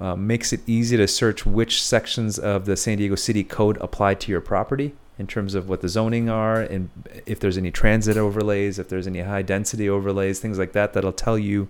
[0.00, 3.78] uh, uh, makes it easy to search which sections of the San Diego City Code
[3.80, 6.88] apply to your property in terms of what the zoning are and
[7.26, 10.92] if there's any transit overlays, if there's any high density overlays, things like that.
[10.92, 11.68] That'll tell you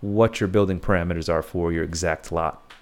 [0.00, 2.72] what your building parameters are for your exact lot,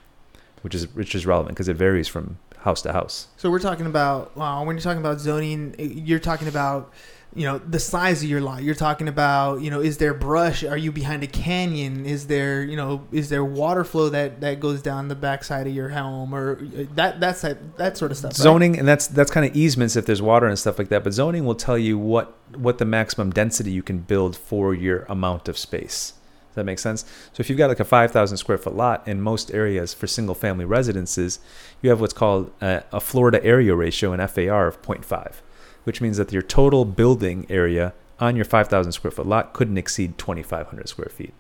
[0.63, 3.29] which is which is relevant because it varies from house to house.
[3.37, 6.93] So we're talking about when you're talking about zoning, eh, you're talking about
[7.35, 8.63] you know the size of your lot.
[8.63, 10.63] You're talking about you know is there brush?
[10.63, 12.07] Are you behind a canyon?
[12.07, 15.75] Is there you know is there water flow that that goes down the backside of
[15.75, 18.31] your home or uh, that that's that that sort of stuff.
[18.31, 18.37] right?
[18.37, 21.13] zoning and that's that's kind of easements if there's water and stuff like that but
[21.13, 25.49] zoning will tell you what what the maximum density you can build for your amount
[25.49, 26.13] of space
[26.49, 29.21] does that make sense so if you've got like a 5000 square foot lot in
[29.21, 31.41] most areas for single family residences
[31.83, 35.35] you have what's called a, a floor area ratio an far of 0.5
[35.85, 40.19] which means that your total building area on your 5000 square foot lot couldn't exceed
[40.19, 41.35] 2500 square feet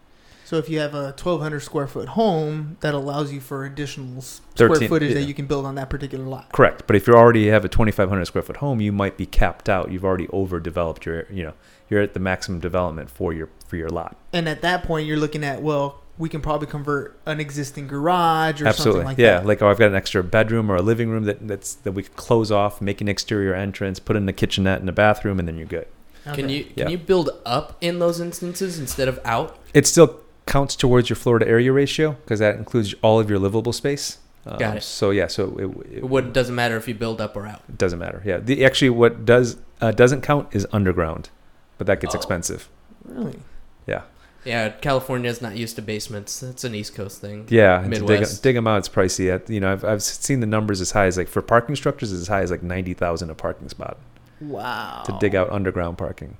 [0.44, 4.68] So if you have a 1,200 square foot home, that allows you for additional square
[4.68, 6.52] 13 footage that you can build on that particular lot.
[6.52, 6.86] Correct.
[6.86, 9.90] But if you already have a 2,500 square foot home, you might be capped out.
[9.90, 11.54] You've already overdeveloped your, you know,
[11.88, 14.16] you're at the maximum development for your for your lot.
[14.32, 18.62] And at that point, you're looking at well, we can probably convert an existing garage
[18.62, 19.00] or Absolutely.
[19.00, 19.38] something like yeah.
[19.38, 19.46] that.
[19.46, 22.02] Like oh, I've got an extra bedroom or a living room that that's that we
[22.04, 25.48] could close off, make an exterior entrance, put in a kitchenette and a bathroom, and
[25.48, 25.86] then you're good.
[26.24, 26.52] Can Okay.
[26.52, 26.88] you can Yeah.
[26.88, 29.58] you build up in those instances instead of out?
[29.74, 33.72] It still counts towards your floor area ratio because that includes all of your livable
[33.72, 34.18] space.
[34.46, 34.82] Um, Got it.
[34.82, 35.56] So yeah, so
[35.90, 37.62] it, it, What doesn't matter if you build up or out.
[37.68, 38.22] it doesn't matter.
[38.24, 38.38] Yeah.
[38.38, 41.30] The actually what does uh, doesn't count is underground,
[41.78, 42.18] but that gets Oh.
[42.18, 42.68] expensive.
[43.04, 43.38] Really?
[43.86, 44.02] Yeah.
[44.44, 46.42] Yeah, California's not used to basements.
[46.42, 47.46] It's an East Coast thing.
[47.48, 48.42] Yeah, and to dig, Midwest.
[48.42, 49.32] dig them out, it's pricey.
[49.34, 52.12] At, you know, I've, I've seen the numbers as high as like for parking structures
[52.12, 53.96] as high as like ninety thousand a parking spot
[54.40, 55.02] Wow.
[55.06, 56.36] to dig out underground parking.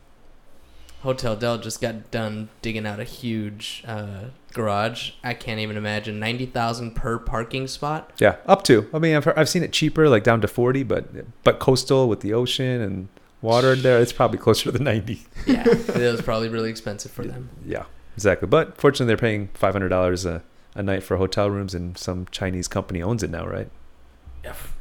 [1.00, 5.10] Hotel Del just got done digging out a huge uh, garage.
[5.22, 8.10] I can't even imagine ninety thousand per parking spot.
[8.18, 8.88] Yeah, up to.
[8.92, 11.08] I mean, I've heard, I've seen it cheaper, like down to forty, but
[11.42, 13.08] but coastal with the ocean and
[13.44, 15.22] water in there, it's probably closer to the ninety.
[15.46, 17.50] Yeah, it was probably really expensive for them.
[17.64, 17.84] Yeah,
[18.16, 18.48] exactly.
[18.48, 20.42] But fortunately, they're paying five hundred dollars a
[20.74, 23.70] a night for hotel rooms, and some Chinese company owns it now, right?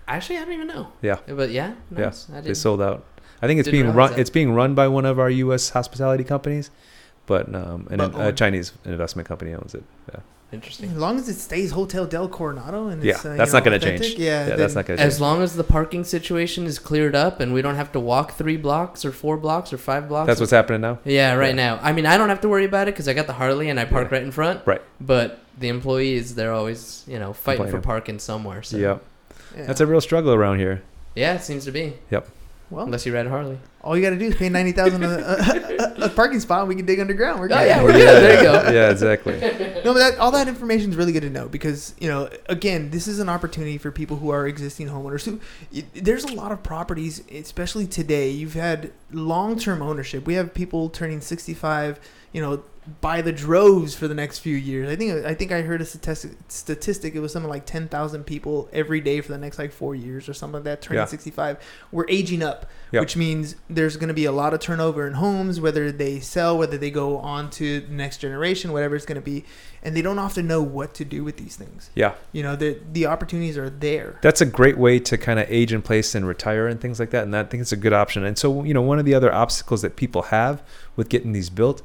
[0.07, 0.91] Actually, I don't even know.
[1.01, 1.19] Yeah.
[1.27, 2.29] but yeah, nice.
[2.29, 3.05] I They sold out.
[3.41, 4.11] I think it's being run.
[4.11, 4.19] that.
[4.19, 5.69] It's being run by one of our U.S.
[5.69, 6.71] hospitality companies,
[7.25, 9.83] but um, and But a, a Chinese investment company owns it.
[10.53, 10.57] Yeah.
[10.57, 10.89] Interesting.
[10.91, 13.57] As long as it stays Hotel Del Coronado and Yeah, it's, uh, you that's know,
[13.57, 14.19] not gonna authentic, change.
[14.19, 15.13] Yeah, Yeah, that's not going to change.
[15.13, 18.33] As long as the parking situation is cleared up and we don't have to walk
[18.33, 20.27] three blocks or four blocks or five blocks.
[20.27, 20.99] That's what's happening now.
[21.05, 21.75] Yeah, right Yeah.
[21.75, 21.79] now.
[21.81, 23.79] I mean, I don't have to worry about it because I got the Harley and
[23.79, 24.17] I park Yeah.
[24.17, 24.61] right in front.
[24.65, 24.81] Right.
[25.01, 28.61] But the employees, they're always, you know, fighting for parking somewhere.
[28.63, 28.97] So Yeah,
[29.57, 29.65] yeah.
[29.65, 30.81] that's a real struggle around here.
[31.15, 31.93] yeah, it seems to be.
[32.73, 32.85] Well.
[32.85, 33.57] Unless you ride a Harley.
[33.81, 35.07] All you got to do is pay ninety thousand a,
[36.01, 36.59] a, a parking spot.
[36.61, 37.39] and We can dig underground.
[37.39, 37.67] We're Oh, good.
[37.67, 38.07] yeah, we're good.
[38.23, 38.53] There you go.
[38.73, 39.39] Yeah, exactly.
[39.39, 42.89] No, but that, all that information is really good to know because you know, again,
[42.91, 45.25] this is an opportunity for people who are existing homeowners.
[45.25, 45.39] Who
[45.73, 48.29] y- there's a lot of properties, especially today.
[48.29, 50.25] You've had long-term ownership.
[50.25, 51.99] We have people turning 65.
[52.31, 52.63] You know,
[53.01, 54.89] by the droves for the next few years.
[54.89, 56.31] I think I think I heard a statistic.
[56.49, 57.15] Statistic.
[57.15, 60.33] It was something like 10,000 people every day for the next like four years or
[60.33, 60.81] something like that.
[60.81, 61.05] Turning Yeah.
[61.05, 61.57] 65.
[61.91, 63.01] We're aging up, Yep.
[63.01, 66.57] which means there's going to be a lot of turnover in homes, whether they sell,
[66.57, 69.45] whether they go on to the next generation, whatever it's going to be
[69.85, 71.89] and they don't often know what to do with these things.
[71.93, 74.17] Yeah, You know, the the opportunities are there.
[74.21, 77.09] that's a great way to kind of age in place and retire and things like
[77.09, 77.23] that.
[77.23, 78.23] And I think it's a good option.
[78.23, 80.63] And so, you know, one of the other obstacles that people have
[80.95, 81.81] with getting these built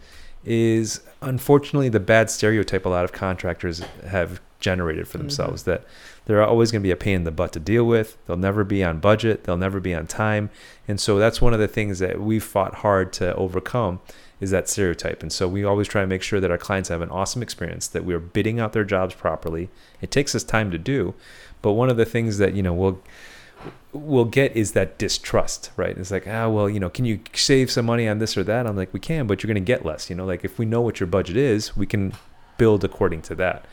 [0.49, 5.23] is unfortunately the bad stereotype a lot of contractors have generated for Mhm.
[5.23, 5.85] themselves that
[6.27, 8.17] they're always going to be a pain in the butt to deal with.
[8.27, 9.45] They'll never be on budget.
[9.45, 10.51] They'll never be on time.
[10.89, 14.01] And so that's one of the things that we've fought hard to overcome
[14.41, 15.23] is that stereotype.
[15.23, 17.87] And so we always try to make sure that our clients have an awesome experience,
[17.89, 19.69] that we're bidding out their jobs properly.
[20.01, 21.15] It takes us time to do,
[21.63, 23.01] but one of the things that, you know, we'll
[23.93, 25.97] we'll get is that distrust, right?
[25.97, 28.67] It's like, ah, well, you know, can you save some money on this or that?
[28.67, 30.09] I'm like, we can, but you're going to get less.
[30.11, 32.13] You know, like if we know what your budget is, we can
[32.59, 33.65] build according to that.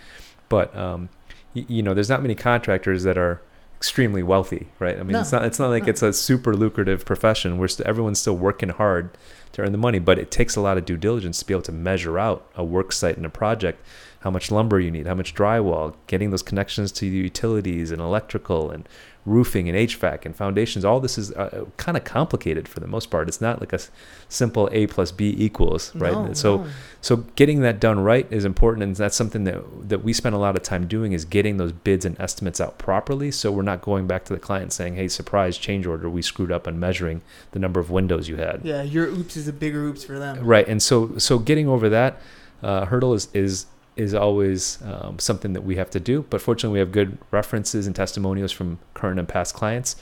[0.50, 1.10] But um,
[1.56, 3.42] y- you know, there's not many contractors that are
[3.78, 4.96] extremely wealthy, right?
[4.98, 5.20] I mean, No.
[5.22, 5.90] it's not it's not like No.
[5.90, 7.58] it's a super lucrative profession.
[7.58, 9.10] We're st- everyone's still working hard
[9.52, 11.62] to earn the money, but it takes a lot of due diligence to be able
[11.64, 13.86] to measure out a work site and a project
[14.22, 18.02] how much lumber you need, how much drywall, getting those connections to the utilities and
[18.02, 18.88] electrical and
[19.26, 20.86] roofing and HVAC and foundations.
[20.86, 23.28] All this is uh, kind of complicated for the most part.
[23.28, 23.90] It's not like a s-
[24.30, 26.14] simple A plus B equals, right?
[26.14, 26.68] No, so no.
[27.02, 30.38] so getting that done right is important, and that's something that that we spend a
[30.38, 33.32] lot of time doing is getting those bids and estimates out properly.
[33.32, 36.52] So we're not going back to the client saying, "Hey, surprise change order, we screwed
[36.52, 39.84] up on measuring the number of windows you had." Yeah, your oops is a bigger
[39.86, 40.46] oops for them.
[40.46, 42.22] Right, and so so getting over that
[42.62, 46.26] uh, hurdle is is is always um, something that we have to do.
[46.30, 49.96] But fortunately, we have good references and testimonials from current and past clients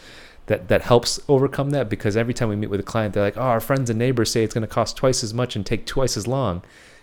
[0.48, 1.90] that that helps overcome that.
[1.90, 4.32] Because every time we meet with a client, they're like, "Oh, our friends and neighbors
[4.32, 6.62] say it's going to cost twice as much and take twice as long,"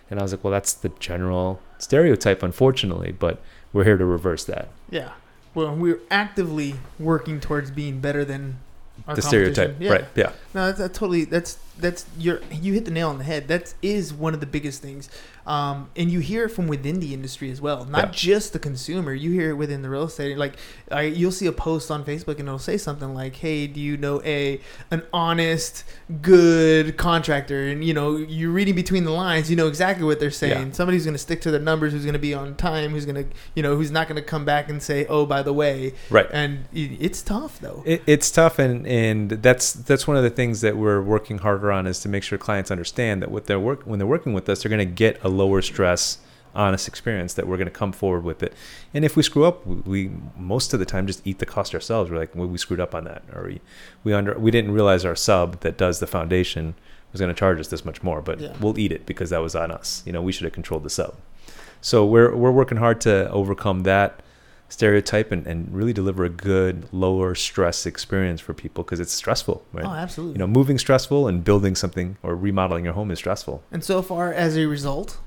[0.09, 3.39] and I was like, "Well, that's the general stereotype, unfortunately, but
[3.73, 5.11] we're here to reverse that." Yeah.
[5.53, 8.59] Well, we're actively working towards being better than
[9.07, 9.91] our the stereotype, Yeah.
[9.91, 10.05] right?
[10.15, 13.47] Yeah, No, that's, that's totally that's that's your you hit the nail on the head.
[13.47, 15.09] That is one of the biggest things,
[15.45, 17.85] um, and you hear it from within the industry as well.
[17.85, 18.11] Not Yeah.
[18.13, 19.13] just the consumer.
[19.13, 20.37] You hear it within the real estate.
[20.37, 20.53] Like,
[20.91, 23.97] I, you'll see a post on Facebook and it'll say something like, "Hey, do you
[23.97, 24.59] know a
[24.91, 25.83] an honest,
[26.21, 29.49] good contractor?" And you know, you're reading between the lines.
[29.49, 30.67] You know exactly what they're saying.
[30.67, 30.73] Yeah.
[30.73, 31.93] Somebody's going to stick to their numbers.
[31.93, 32.91] Who's going to be on time?
[32.91, 35.41] Who's going to you know who's not going to come back and say, "Oh, by
[35.41, 36.27] the way." right.
[36.31, 37.83] And it, it's tough though.
[37.85, 41.70] It, it's tough, and and that's that's one of the things that we're working harder
[41.71, 44.47] on is to make sure clients understand that what they're work when they're working with
[44.49, 46.17] us, they're going to get a lower stress,
[46.53, 47.33] honest experience.
[47.35, 48.53] That we're going to come forward with it,
[48.93, 49.75] and if we screw up, we,
[50.07, 52.09] we most of the time just eat the cost ourselves.
[52.11, 53.61] We're like, well, we screwed up on that, or we
[54.03, 56.75] we under we didn't realize our sub that does the foundation
[57.11, 58.53] was going to charge us this much more, but Yeah.
[58.61, 60.01] we'll eat it because that was on us.
[60.05, 61.15] You know, we should have controlled the sub.
[61.81, 64.21] So we're we're working hard to overcome that
[64.71, 69.63] stereotype and, and really deliver a good lower stress experience for people because it's stressful
[69.73, 70.33] right Oh, absolutely.
[70.35, 74.01] you know moving stressful and building something or remodeling your home is stressful And so
[74.01, 75.19] far, as a result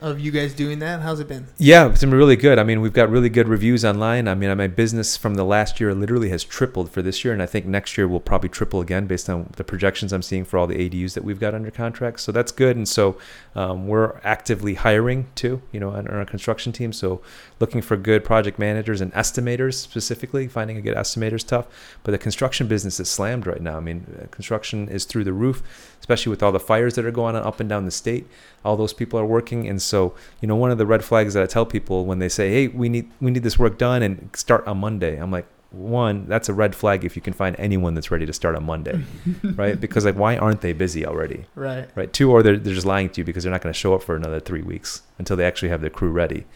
[0.00, 1.46] of you guys doing that, how's it been?
[1.58, 2.58] yeah it's been really good.
[2.58, 4.28] I mean we've got really good reviews online.
[4.28, 7.42] I mean my business from the last year literally has tripled for this year and
[7.42, 10.58] i think next year will probably triple again based on the projections i'm seeing for
[10.58, 12.20] all the ADUs that we've got under contract.
[12.20, 12.76] So that's good.
[12.76, 13.18] And so
[13.54, 16.92] um, we're actively hiring too you know on our construction team.
[16.92, 17.20] So
[17.60, 21.66] looking for good project managers and estimators specifically finding a good estimator is tough.
[22.02, 23.76] But the construction business is slammed right now.
[23.76, 25.62] I mean uh, construction is through the roof
[26.00, 28.26] especially with all the fires that are going on up and down the state
[28.64, 31.42] all those people are working and so you know one of the red flags that
[31.42, 34.30] i tell people when they say hey we need we need this work done and
[34.34, 37.92] start on monday i'm like one that's a red flag if you can find anyone
[37.92, 39.04] that's ready to start on monday
[39.54, 41.88] right because like why aren't they busy already Right.
[41.94, 42.10] right?
[42.10, 44.02] Two, or they're, they're just lying to you because they're not going to show up
[44.02, 46.46] for another three weeks until they actually have their crew ready.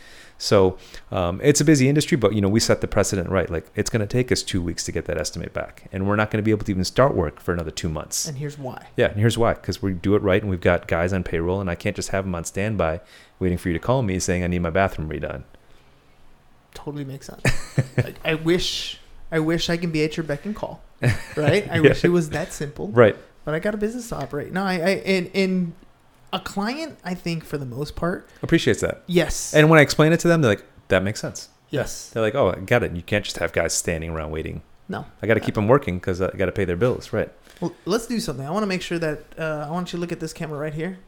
[0.43, 0.77] So
[1.13, 3.49] um, it's a busy industry, but you know we set the precedent right.
[3.49, 6.17] Like it's going to take us two weeks to get that estimate back, and we're
[6.17, 8.27] not going to be able to even start work for another two months.
[8.27, 8.89] And here's why.
[8.97, 11.61] yeah, and here's why: because we do it right, and we've got guys on payroll,
[11.61, 13.01] and I can't just have them on standby
[13.39, 15.45] waiting for you to call me saying I need my bathroom redone.
[16.75, 17.43] Totally makes sense.
[17.99, 18.99] I, I wish,
[19.31, 20.83] I wish I can be at your beck and call.
[21.37, 21.71] Right.
[21.71, 21.81] I Yeah.
[21.83, 22.89] wish it was that simple.
[22.89, 23.15] Right.
[23.45, 24.53] But I got a business to operate.
[24.53, 25.73] No, I, I and and
[26.33, 29.03] a client, I think for the most part, Appreciates that.
[29.07, 29.55] yes.
[29.55, 32.11] And when I explain it to them, they're like, "That makes sense." yes.
[32.11, 32.93] They're like, "Oh, I got it.
[32.97, 34.63] You can't just have guys standing around waiting.
[34.89, 35.07] No.
[35.23, 37.31] I got to keep them working because I got to pay their bills." Right.
[37.61, 38.45] Well, let's do something.
[38.47, 40.59] I want to make sure that uh, I want you to look at this camera
[40.59, 40.99] right here.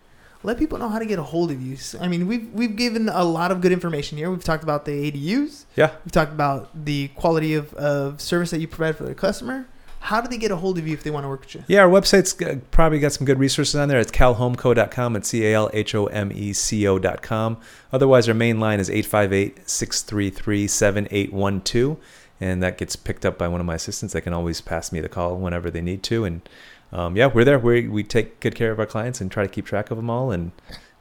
[0.42, 1.76] Let people know how to get a hold of you.
[1.76, 4.30] So, I mean, we've we've given a lot of good information here.
[4.30, 5.64] We've talked about the ADUs.
[5.74, 5.92] Yeah.
[6.04, 9.66] We've talked about the quality of, of service that you provide for the customer.
[10.04, 11.64] How do they get a hold of you if they want to work with you?
[11.66, 12.34] Yeah, our website's
[12.70, 13.98] probably got some good resources on there.
[13.98, 15.16] It's calhomeco.com.
[15.16, 17.56] It's C A L H O M E C O.com.
[17.90, 21.96] Otherwise, our main line is 858 633 7812.
[22.38, 24.12] And that gets picked up by one of my assistants.
[24.12, 26.26] They can always pass me the call whenever they need to.
[26.26, 26.46] And
[26.92, 27.58] um, yeah, we're there.
[27.58, 30.10] we we take good care of our clients and try to keep track of them
[30.10, 30.52] all and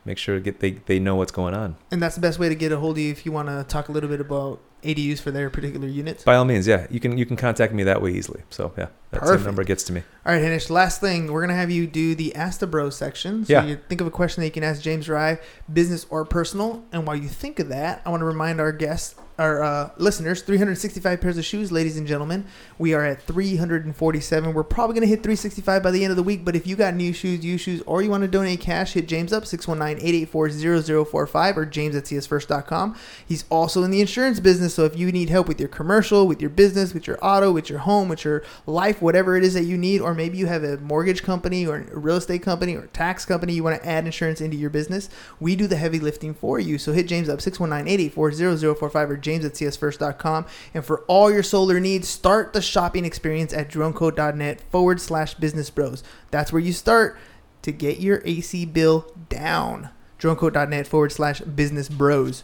[0.05, 1.75] make sure get they, they know what's going on.
[1.91, 3.65] And that's the best way to get a hold of you if you want to
[3.67, 6.24] talk a little bit about ADUs for their particular units.
[6.24, 8.41] By all means, yeah, you can you can contact me that way easily.
[8.50, 10.04] So yeah, that same number gets to me.
[10.26, 12.96] All right, Henish, last thing, we're going to have you do the Ask the Bros
[12.96, 13.46] section.
[13.46, 13.65] So Yeah.
[13.65, 15.39] you think of a question that you can ask James Rye,
[15.72, 16.84] business or personal.
[16.91, 20.41] And while you think of that, I want to remind our guests, our uh, listeners,
[20.43, 22.46] 365 pairs of shoes, ladies and gentlemen.
[22.78, 24.54] We are at 347.
[24.54, 26.46] We're probably going to hit 365 by the end of the week.
[26.46, 29.08] But if you got new shoes, used shoes, or you want to donate cash, hit
[29.08, 32.96] James up, 619-884-0045 or james at csfirst.com.
[33.28, 34.76] He's also in the insurance business.
[34.76, 37.69] So if you need help with your commercial, with your business, with your auto, with
[37.69, 40.63] your home, with your life, whatever it is that you need, or maybe you have
[40.63, 44.06] a mortgage company or a real estate company or tax company, you want to add
[44.06, 45.10] insurance into your business,
[45.40, 46.77] we do the heavy lifting for you.
[46.77, 50.46] So hit James up 619-884-0045 or james at csfirst.com.
[50.74, 55.69] And for all your solar needs, start the shopping experience at dronequote.net forward slash business
[55.69, 56.04] bros.
[56.32, 57.17] That's where you start
[57.63, 59.90] to get your AC bill down.
[60.19, 62.44] dronequote.net forward slash business bros.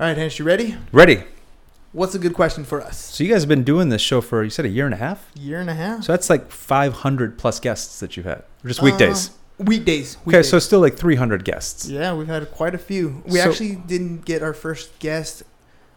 [0.00, 0.76] All right, Hens, you ready?
[0.92, 1.24] Ready.
[1.92, 2.96] What's a good question for us?
[2.98, 4.98] So you guys have been doing this show for you said a year and a
[4.98, 5.30] half.
[5.34, 6.04] Year and a half?
[6.04, 9.28] So that's like 500 plus guests that you've had, just weekdays.
[9.28, 10.16] Uh, weekdays.
[10.26, 11.86] okay, so still like 300 guests.
[11.88, 13.22] Yeah, we've had quite a few.
[13.26, 15.42] We So- actually didn't get our first guest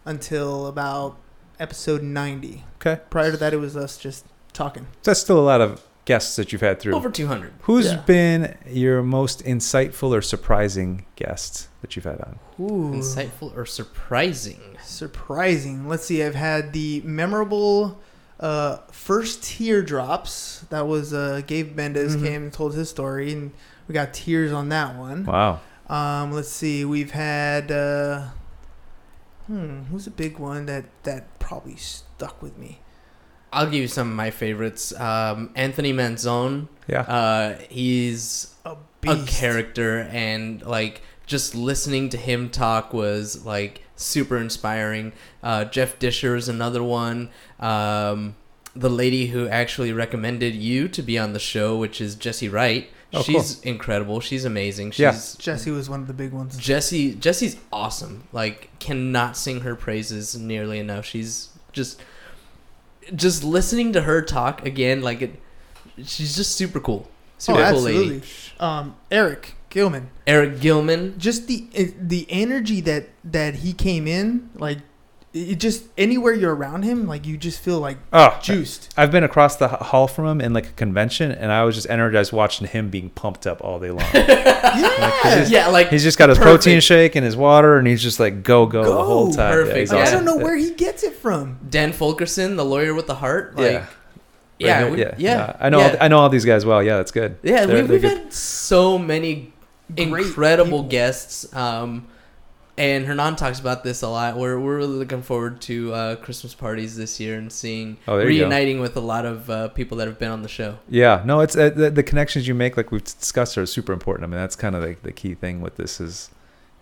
[0.06, 1.18] until about
[1.60, 2.64] episode 90.
[2.82, 4.84] Okay, Prior to that, it was us just talking.
[5.02, 6.94] so that's still a lot of guests that you've had through.
[6.96, 7.52] Over 200.
[7.62, 8.02] Who's Yeah.
[8.02, 12.40] been your most insightful or surprising guest that you've had on?
[12.60, 12.92] Ooh.
[12.94, 14.60] Insightful or surprising?
[14.84, 15.88] Surprising.
[15.88, 16.24] Let's see.
[16.24, 18.00] I've had the memorable
[18.40, 20.66] uh, first teardrops.
[20.70, 22.24] That was uh, Gabe Mendez Mhm.
[22.24, 23.52] came and told his story, and
[23.88, 25.26] we got tears on that one.
[25.26, 25.62] Wow.
[25.88, 26.84] Um, let's see.
[26.86, 27.72] We've had.
[27.72, 28.26] Uh,
[29.48, 29.84] hmm.
[29.84, 32.80] Who's a big one that that probably stuck with me?
[33.52, 34.94] I'll give you some of my favorites.
[35.00, 36.68] Um, Anthony Manzone.
[36.88, 37.02] Yeah.
[37.02, 38.76] Uh, he's A
[39.08, 45.14] a character, and like just listening to him talk was like super inspiring.
[45.42, 47.30] Uh, Jeff Disher is another one.
[47.60, 48.36] Um,
[48.76, 52.90] the lady who actually recommended you to be on the show, which is Jesse Wright.
[53.14, 54.20] Oh, She's incredible.
[54.20, 54.92] She's amazing.
[54.92, 55.18] She's Yeah.
[55.38, 56.58] Jesse was one of the big ones.
[56.58, 58.28] Jesse Jesse's awesome.
[58.34, 61.06] Like cannot sing her praises nearly enough.
[61.06, 62.02] She's just
[63.14, 65.40] just listening to her talk again like it
[66.04, 67.08] she's just super cool.
[67.38, 68.10] Super oh, cool absolutely.
[68.10, 68.28] lady.
[68.60, 70.10] Um, Eric Gilman.
[70.26, 71.18] Eric Gilman.
[71.20, 71.68] Just the
[72.00, 74.80] the energy that that he came in, like
[75.36, 78.94] it just anywhere you're around him, like you just feel like Oh, juiced.
[78.96, 81.90] I've been across the hall from him in like a convention, and I was just
[81.90, 84.06] energized watching him being pumped up all day long.
[84.76, 85.46] Yeah.
[85.48, 86.64] Yeah, like he's just got his Perfect.
[86.64, 89.54] protein shake and his water, and he's just like go go, the whole time.
[89.54, 89.92] Perfect.
[89.92, 89.98] Yeah.
[89.98, 90.26] I awesome.
[90.26, 91.58] don't know where he gets it from.
[91.70, 93.56] Dan Fulkerson, the lawyer with the heart.
[93.56, 93.86] Like, Yeah.
[94.60, 95.80] yeah, Right, we- yeah, yeah, I know.
[95.80, 96.82] Yeah, All, I know all these guys well.
[96.84, 97.38] Yeah, that's good.
[97.44, 98.18] yeah They're- we, they're we've good.
[98.18, 99.54] had so many
[99.96, 100.84] Great incredible people.
[100.90, 101.54] guests.
[101.56, 102.08] Um,
[102.78, 104.38] and Hernan talks about this a lot.
[104.38, 108.30] We're we're really looking forward to uh, Christmas parties this year and seeing Oh, there
[108.30, 108.46] you go.
[108.46, 110.78] reuniting with a lot of uh, people that have been on the show.
[110.90, 114.26] Yeah, no, it's uh, the, the connections you make, like we've discussed, are super important.
[114.26, 116.30] I mean, that's kind of the, the key thing with this is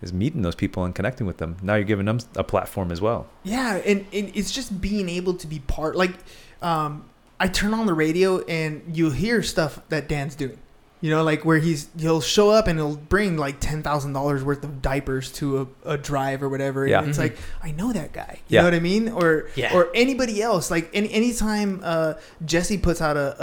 [0.01, 1.55] is meeting those people and connecting with them.
[1.61, 3.27] Now you're giving them a platform as well.
[3.43, 5.95] Yeah, and, and it's just being able to be part.
[5.95, 6.11] Like,
[6.61, 7.05] um,
[7.39, 10.57] I turn on the radio and you'll hear stuff that Dan's doing.
[11.03, 14.41] You know, like where he's he'll show up and he'll bring like ten thousand dollars
[14.41, 16.83] worth of diapers to a, a drive or whatever.
[16.83, 17.03] And Yeah.
[17.03, 17.23] it's Mhm.
[17.23, 18.39] like I know that guy.
[18.47, 18.61] You Yeah.
[18.61, 19.09] know what I mean?
[19.09, 19.75] Or Yeah.
[19.75, 20.71] or anybody else.
[20.71, 22.13] Like any anytime uh,
[22.45, 23.35] Jesse puts out a,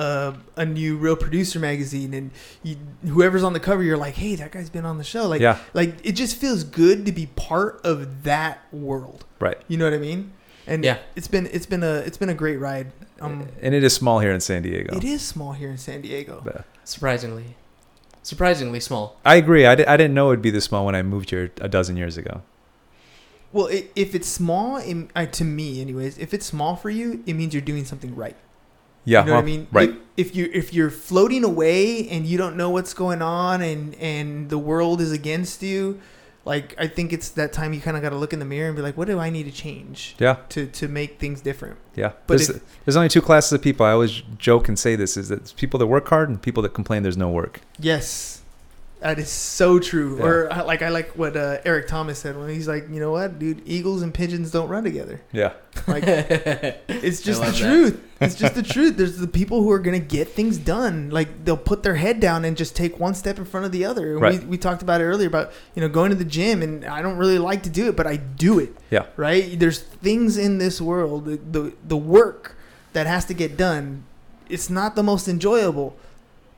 [0.57, 2.31] a a new Real Producer magazine and
[2.63, 5.29] you, whoever's on the cover, you're like, hey, that guy's been on the show.
[5.29, 5.59] Like Yeah.
[5.75, 9.27] like it just feels good to be part of that world.
[9.39, 9.59] Right.
[9.69, 10.33] You know what I mean?
[10.67, 10.97] And Yeah.
[11.15, 12.87] it's been it's been a it's been a great ride.
[13.21, 14.97] Um, and it is small here in San Diego.
[14.97, 16.41] it is small here in San Diego.
[16.45, 17.57] But Surprisingly,
[18.23, 19.19] surprisingly small.
[19.25, 19.67] I agree.
[19.67, 21.69] I, di- I didn't know it would be this small when I moved here a
[21.69, 22.43] dozen years ago.
[23.53, 27.23] Well, i if it's small, it, uh, to me, anyways, if it's small for you,
[27.27, 28.37] it means you're doing something right.
[29.05, 29.21] Yeah.
[29.21, 29.67] you know well, what I mean?
[29.73, 29.91] Right.
[30.17, 33.95] If, if you if you're floating away and you don't know what's going on and
[33.97, 36.01] and the world is against you,
[36.45, 38.69] like I think it's that time you kind of got to look in the mirror
[38.69, 40.37] and be like, what do I need to change yeah.
[40.51, 41.79] to to make things different?
[41.95, 42.13] Yeah.
[42.27, 43.85] But there's, if- there's only two classes of people.
[43.87, 46.63] I always joke and say this is that it's people that work hard and people
[46.63, 47.61] that complain there's no work.
[47.79, 48.40] Yes,
[49.01, 50.19] that is so true.
[50.19, 50.25] Yeah.
[50.25, 53.39] Or like I like what uh, Eric Thomas said when he's like, you know what,
[53.39, 55.21] dude, eagles and pigeons don't run together.
[55.33, 55.55] Yeah.
[55.87, 57.67] Like it's just the love that.
[57.67, 58.05] truth.
[58.21, 58.97] It's just the truth.
[58.99, 61.09] There's the people who are gonna get things done.
[61.11, 63.85] Like they'll put their head down and just take one step in front of the
[63.87, 64.13] other.
[64.13, 64.41] And Right.
[64.43, 67.01] We we talked about it earlier about you know going to the gym, and I
[67.01, 68.77] don't really like to do it, but I do it.
[68.91, 69.07] Yeah.
[69.17, 69.59] Right.
[69.59, 72.57] There's things in this world, the the, the work
[72.93, 74.05] that has to get done.
[74.51, 75.97] It's not the most enjoyable,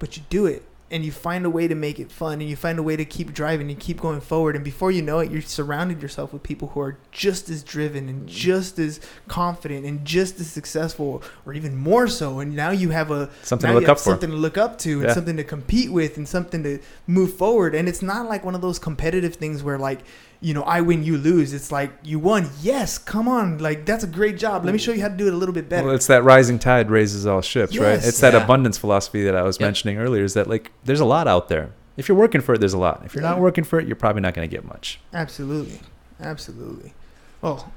[0.01, 0.65] but you do it.
[0.93, 3.05] And you find a way to make it fun, and you find a way to
[3.05, 4.55] keep driving and keep going forward.
[4.55, 8.11] And before you know it, you're surrounded yourself with people who are just as driven
[8.11, 8.31] and mm.
[8.31, 12.41] just as confident and just as successful, or even more so.
[12.41, 14.11] And now you have a Something to look up for.
[14.11, 15.15] something to look up to, and Yeah.
[15.15, 17.75] something to compete with, and something to move forward.
[17.75, 20.01] And it's not like one of those competitive things where like
[20.43, 21.55] you know I win, you lose.
[21.55, 24.65] It's like you won, yes, come on, like that's a great job.
[24.67, 25.87] Let me show you how to do it a little bit better.
[25.87, 27.93] Well, it's that rising tide raises all ships, right?
[27.93, 28.07] Yes.
[28.09, 29.67] It's that abundance philosophy that I was Yep.
[29.67, 30.25] mentioning earlier.
[30.25, 31.71] Is that like there's a lot out there.
[31.97, 33.03] If you're working for it, there's a lot.
[33.05, 34.99] If you're not working for it, you're probably not going to get much.
[35.13, 35.81] Absolutely.
[36.21, 36.95] Absolutely.
[37.43, 37.71] Well,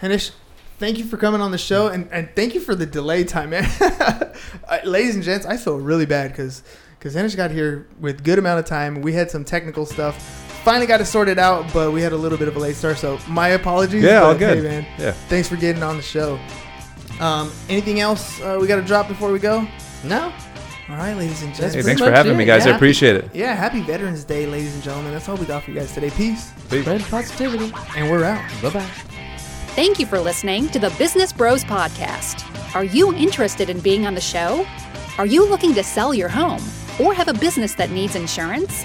[0.00, 0.30] Henish,
[0.78, 3.50] thank you for coming on the show and, and thank you for the delay time,
[3.50, 3.68] man.
[4.84, 6.62] Ladies and gents, I feel really bad because
[6.98, 9.02] because Henish got here with good amount of time.
[9.02, 10.41] We had some technical stuff.
[10.64, 12.98] Finally got it sorted out, but we had a little bit of a late start.
[12.98, 14.02] So my apologies.
[14.04, 14.58] Yeah, all good.
[14.58, 15.10] Hey, man, Yeah.
[15.28, 16.38] thanks for getting on the show.
[17.20, 19.66] Um, anything else uh, we got to drop before we go?
[20.04, 20.32] no,
[20.88, 21.72] All right, ladies and gentlemen.
[21.72, 22.66] pretty thanks for having it, me, guys.
[22.66, 22.72] yeah.
[22.72, 23.30] I appreciate it.
[23.32, 25.12] Yeah, happy Veterans Day, ladies and gentlemen.
[25.12, 26.10] That's all we got for you guys today.
[26.10, 26.52] Peace.
[26.68, 27.72] Spread positivity.
[27.96, 28.42] And we're out.
[28.62, 28.88] Bye bye.
[29.74, 32.44] Thank you for listening to the Business Bros Podcast.
[32.74, 34.66] Are you interested in being on the show?
[35.18, 36.62] Are you looking to sell your home
[37.00, 38.84] or have a business that needs insurance?